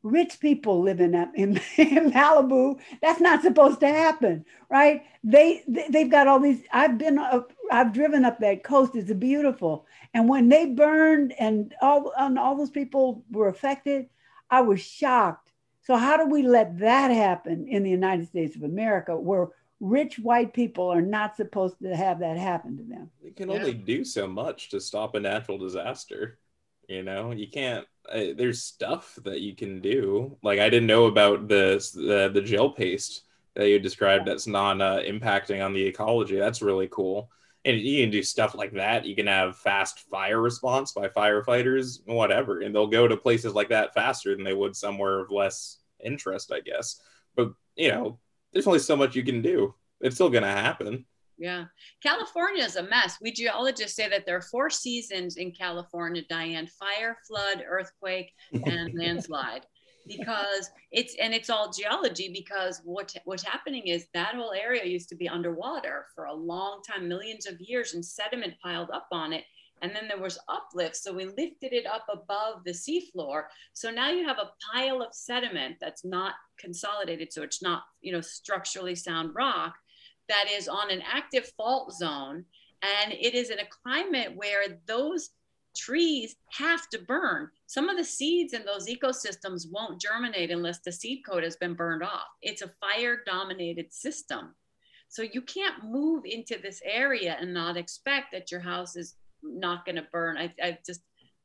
[0.03, 2.79] rich people live in, in, in Malibu.
[3.01, 5.03] That's not supposed to happen, right?
[5.23, 6.61] They, they have got all these.
[6.71, 8.95] I've been up, I've driven up that coast.
[8.95, 9.85] It's beautiful.
[10.13, 14.07] And when they burned and all and all those people were affected,
[14.49, 15.50] I was shocked.
[15.83, 19.47] So how do we let that happen in the United States of America, where
[19.79, 23.09] rich white people are not supposed to have that happen to them?
[23.23, 26.37] You can only do so much to stop a natural disaster.
[26.87, 27.85] You know, you can't.
[28.11, 30.37] Uh, there's stuff that you can do.
[30.43, 33.23] Like I didn't know about the the, the gel paste
[33.55, 36.37] that you described that's non uh, impacting on the ecology.
[36.37, 37.29] That's really cool.
[37.63, 39.05] And you can do stuff like that.
[39.05, 43.69] You can have fast fire response by firefighters, whatever, and they'll go to places like
[43.69, 46.99] that faster than they would somewhere of less interest, I guess.
[47.35, 48.19] But you know,
[48.51, 49.75] there's only so much you can do.
[49.99, 51.05] It's still going to happen.
[51.37, 51.65] Yeah.
[52.03, 53.17] California is a mess.
[53.19, 58.93] We geologists say that there are four seasons in California, Diane fire, flood, earthquake, and
[58.97, 59.65] landslide.
[60.07, 65.09] Because it's and it's all geology because what what's happening is that whole area used
[65.09, 69.33] to be underwater for a long time, millions of years, and sediment piled up on
[69.33, 69.43] it.
[69.81, 70.95] And then there was uplift.
[70.95, 73.43] So we lifted it up above the seafloor.
[73.73, 77.33] So now you have a pile of sediment that's not consolidated.
[77.33, 79.73] So it's not, you know, structurally sound rock
[80.29, 82.45] that is on an active fault zone.
[82.83, 85.31] And it is in a climate where those
[85.75, 87.49] trees have to burn.
[87.71, 91.73] Some of the seeds in those ecosystems won't germinate unless the seed coat has been
[91.73, 92.27] burned off.
[92.41, 94.53] It's a fire dominated system.
[95.07, 99.85] So you can't move into this area and not expect that your house is not
[99.85, 100.35] going to burn.
[100.37, 100.99] I, I just,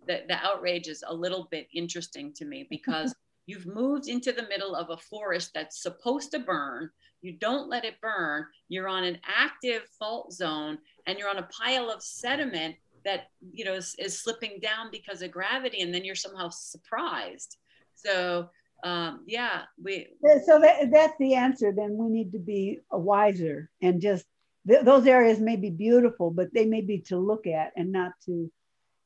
[0.09, 3.15] the, the outrage is a little bit interesting to me because
[3.47, 6.91] you've moved into the middle of a forest that's supposed to burn
[7.23, 11.49] you don't let it burn, you're on an active fault zone and you're on a
[11.51, 12.77] pile of sediment
[13.07, 17.57] that you know is, is slipping down because of gravity and then you're somehow surprised.
[17.95, 18.51] So
[18.85, 20.09] um, yeah we
[20.45, 24.25] so that, that's the answer then we need to be wiser and just
[24.69, 28.13] th- those areas may be beautiful but they may be to look at and not
[28.27, 28.51] to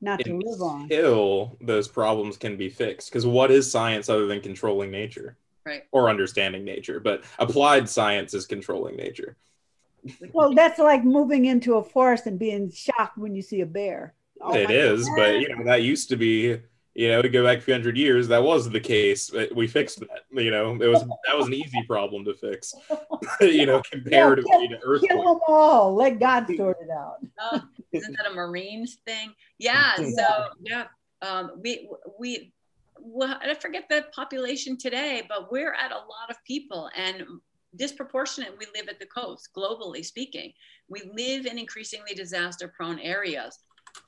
[0.02, 0.82] not to live on.
[0.82, 5.36] Until those problems can be fixed because what is science other than controlling nature?
[5.66, 5.82] Right.
[5.92, 9.36] Or understanding nature but applied science is controlling nature
[10.32, 14.14] well that's like moving into a forest and being shocked when you see a bear.
[14.40, 15.16] Oh it is God.
[15.16, 16.60] but you know that used to be
[16.94, 20.00] you know to go back a few hundred years that was the case we fixed
[20.00, 22.74] that you know it was that was an easy problem to fix
[23.40, 27.16] you know comparatively yeah, kill, to earthquake kill them all let god sort it out.
[27.40, 29.32] Oh, isn't that a marines thing?
[29.58, 30.86] Yeah so yeah
[31.22, 31.88] um, we
[32.18, 32.52] we
[33.02, 37.24] well, I forget the population today, but we're at a lot of people and
[37.76, 40.52] disproportionate we live at the coast, globally speaking.
[40.88, 43.58] We live in increasingly disaster prone areas.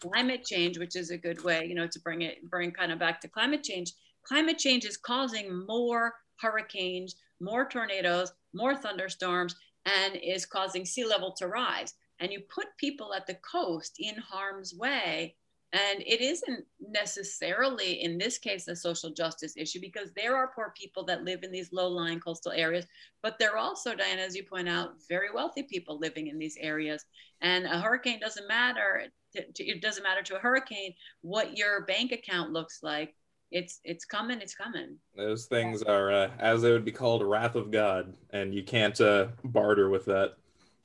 [0.00, 2.98] Climate change, which is a good way, you know, to bring it, bring kind of
[2.98, 3.92] back to climate change.
[4.24, 9.54] Climate change is causing more hurricanes, more tornadoes, more thunderstorms,
[9.86, 11.94] and is causing sea level to rise.
[12.20, 15.34] And you put people at the coast in harm's way
[15.72, 20.74] and it isn't necessarily, in this case, a social justice issue because there are poor
[20.76, 22.86] people that live in these low lying coastal areas,
[23.22, 26.58] but there are also, Diana, as you point out, very wealthy people living in these
[26.60, 27.06] areas.
[27.40, 29.04] And a hurricane doesn't matter.
[29.34, 30.92] It doesn't matter to a hurricane
[31.22, 33.14] what your bank account looks like.
[33.50, 34.40] It's it's coming.
[34.40, 34.96] It's coming.
[35.14, 38.98] Those things are, uh, as they would be called, wrath of God, and you can't
[39.00, 40.36] uh, barter with that.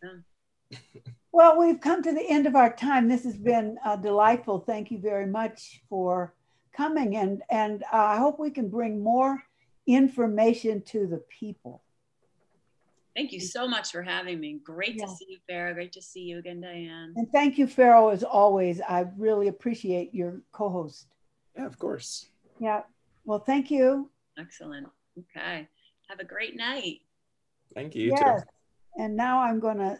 [0.03, 0.79] Yeah.
[1.32, 3.07] Well, we've come to the end of our time.
[3.07, 4.59] This has been uh, delightful.
[4.59, 6.34] Thank you very much for
[6.75, 9.43] coming, and and uh, I hope we can bring more
[9.86, 11.82] information to the people.
[13.15, 14.59] Thank you so much for having me.
[14.63, 15.05] Great yeah.
[15.05, 15.73] to see you, Farrah.
[15.73, 17.13] Great to see you again, Diane.
[17.15, 18.80] And thank you, Farrell, as always.
[18.80, 21.07] I really appreciate your co-host.
[21.55, 22.28] Yeah, of course.
[22.59, 22.82] Yeah.
[23.25, 24.11] Well, thank you.
[24.38, 24.88] Excellent.
[25.17, 25.67] Okay.
[26.09, 27.01] Have a great night.
[27.73, 28.11] Thank you.
[28.15, 28.41] Yes.
[28.41, 29.03] Too.
[29.03, 29.99] And now I'm going to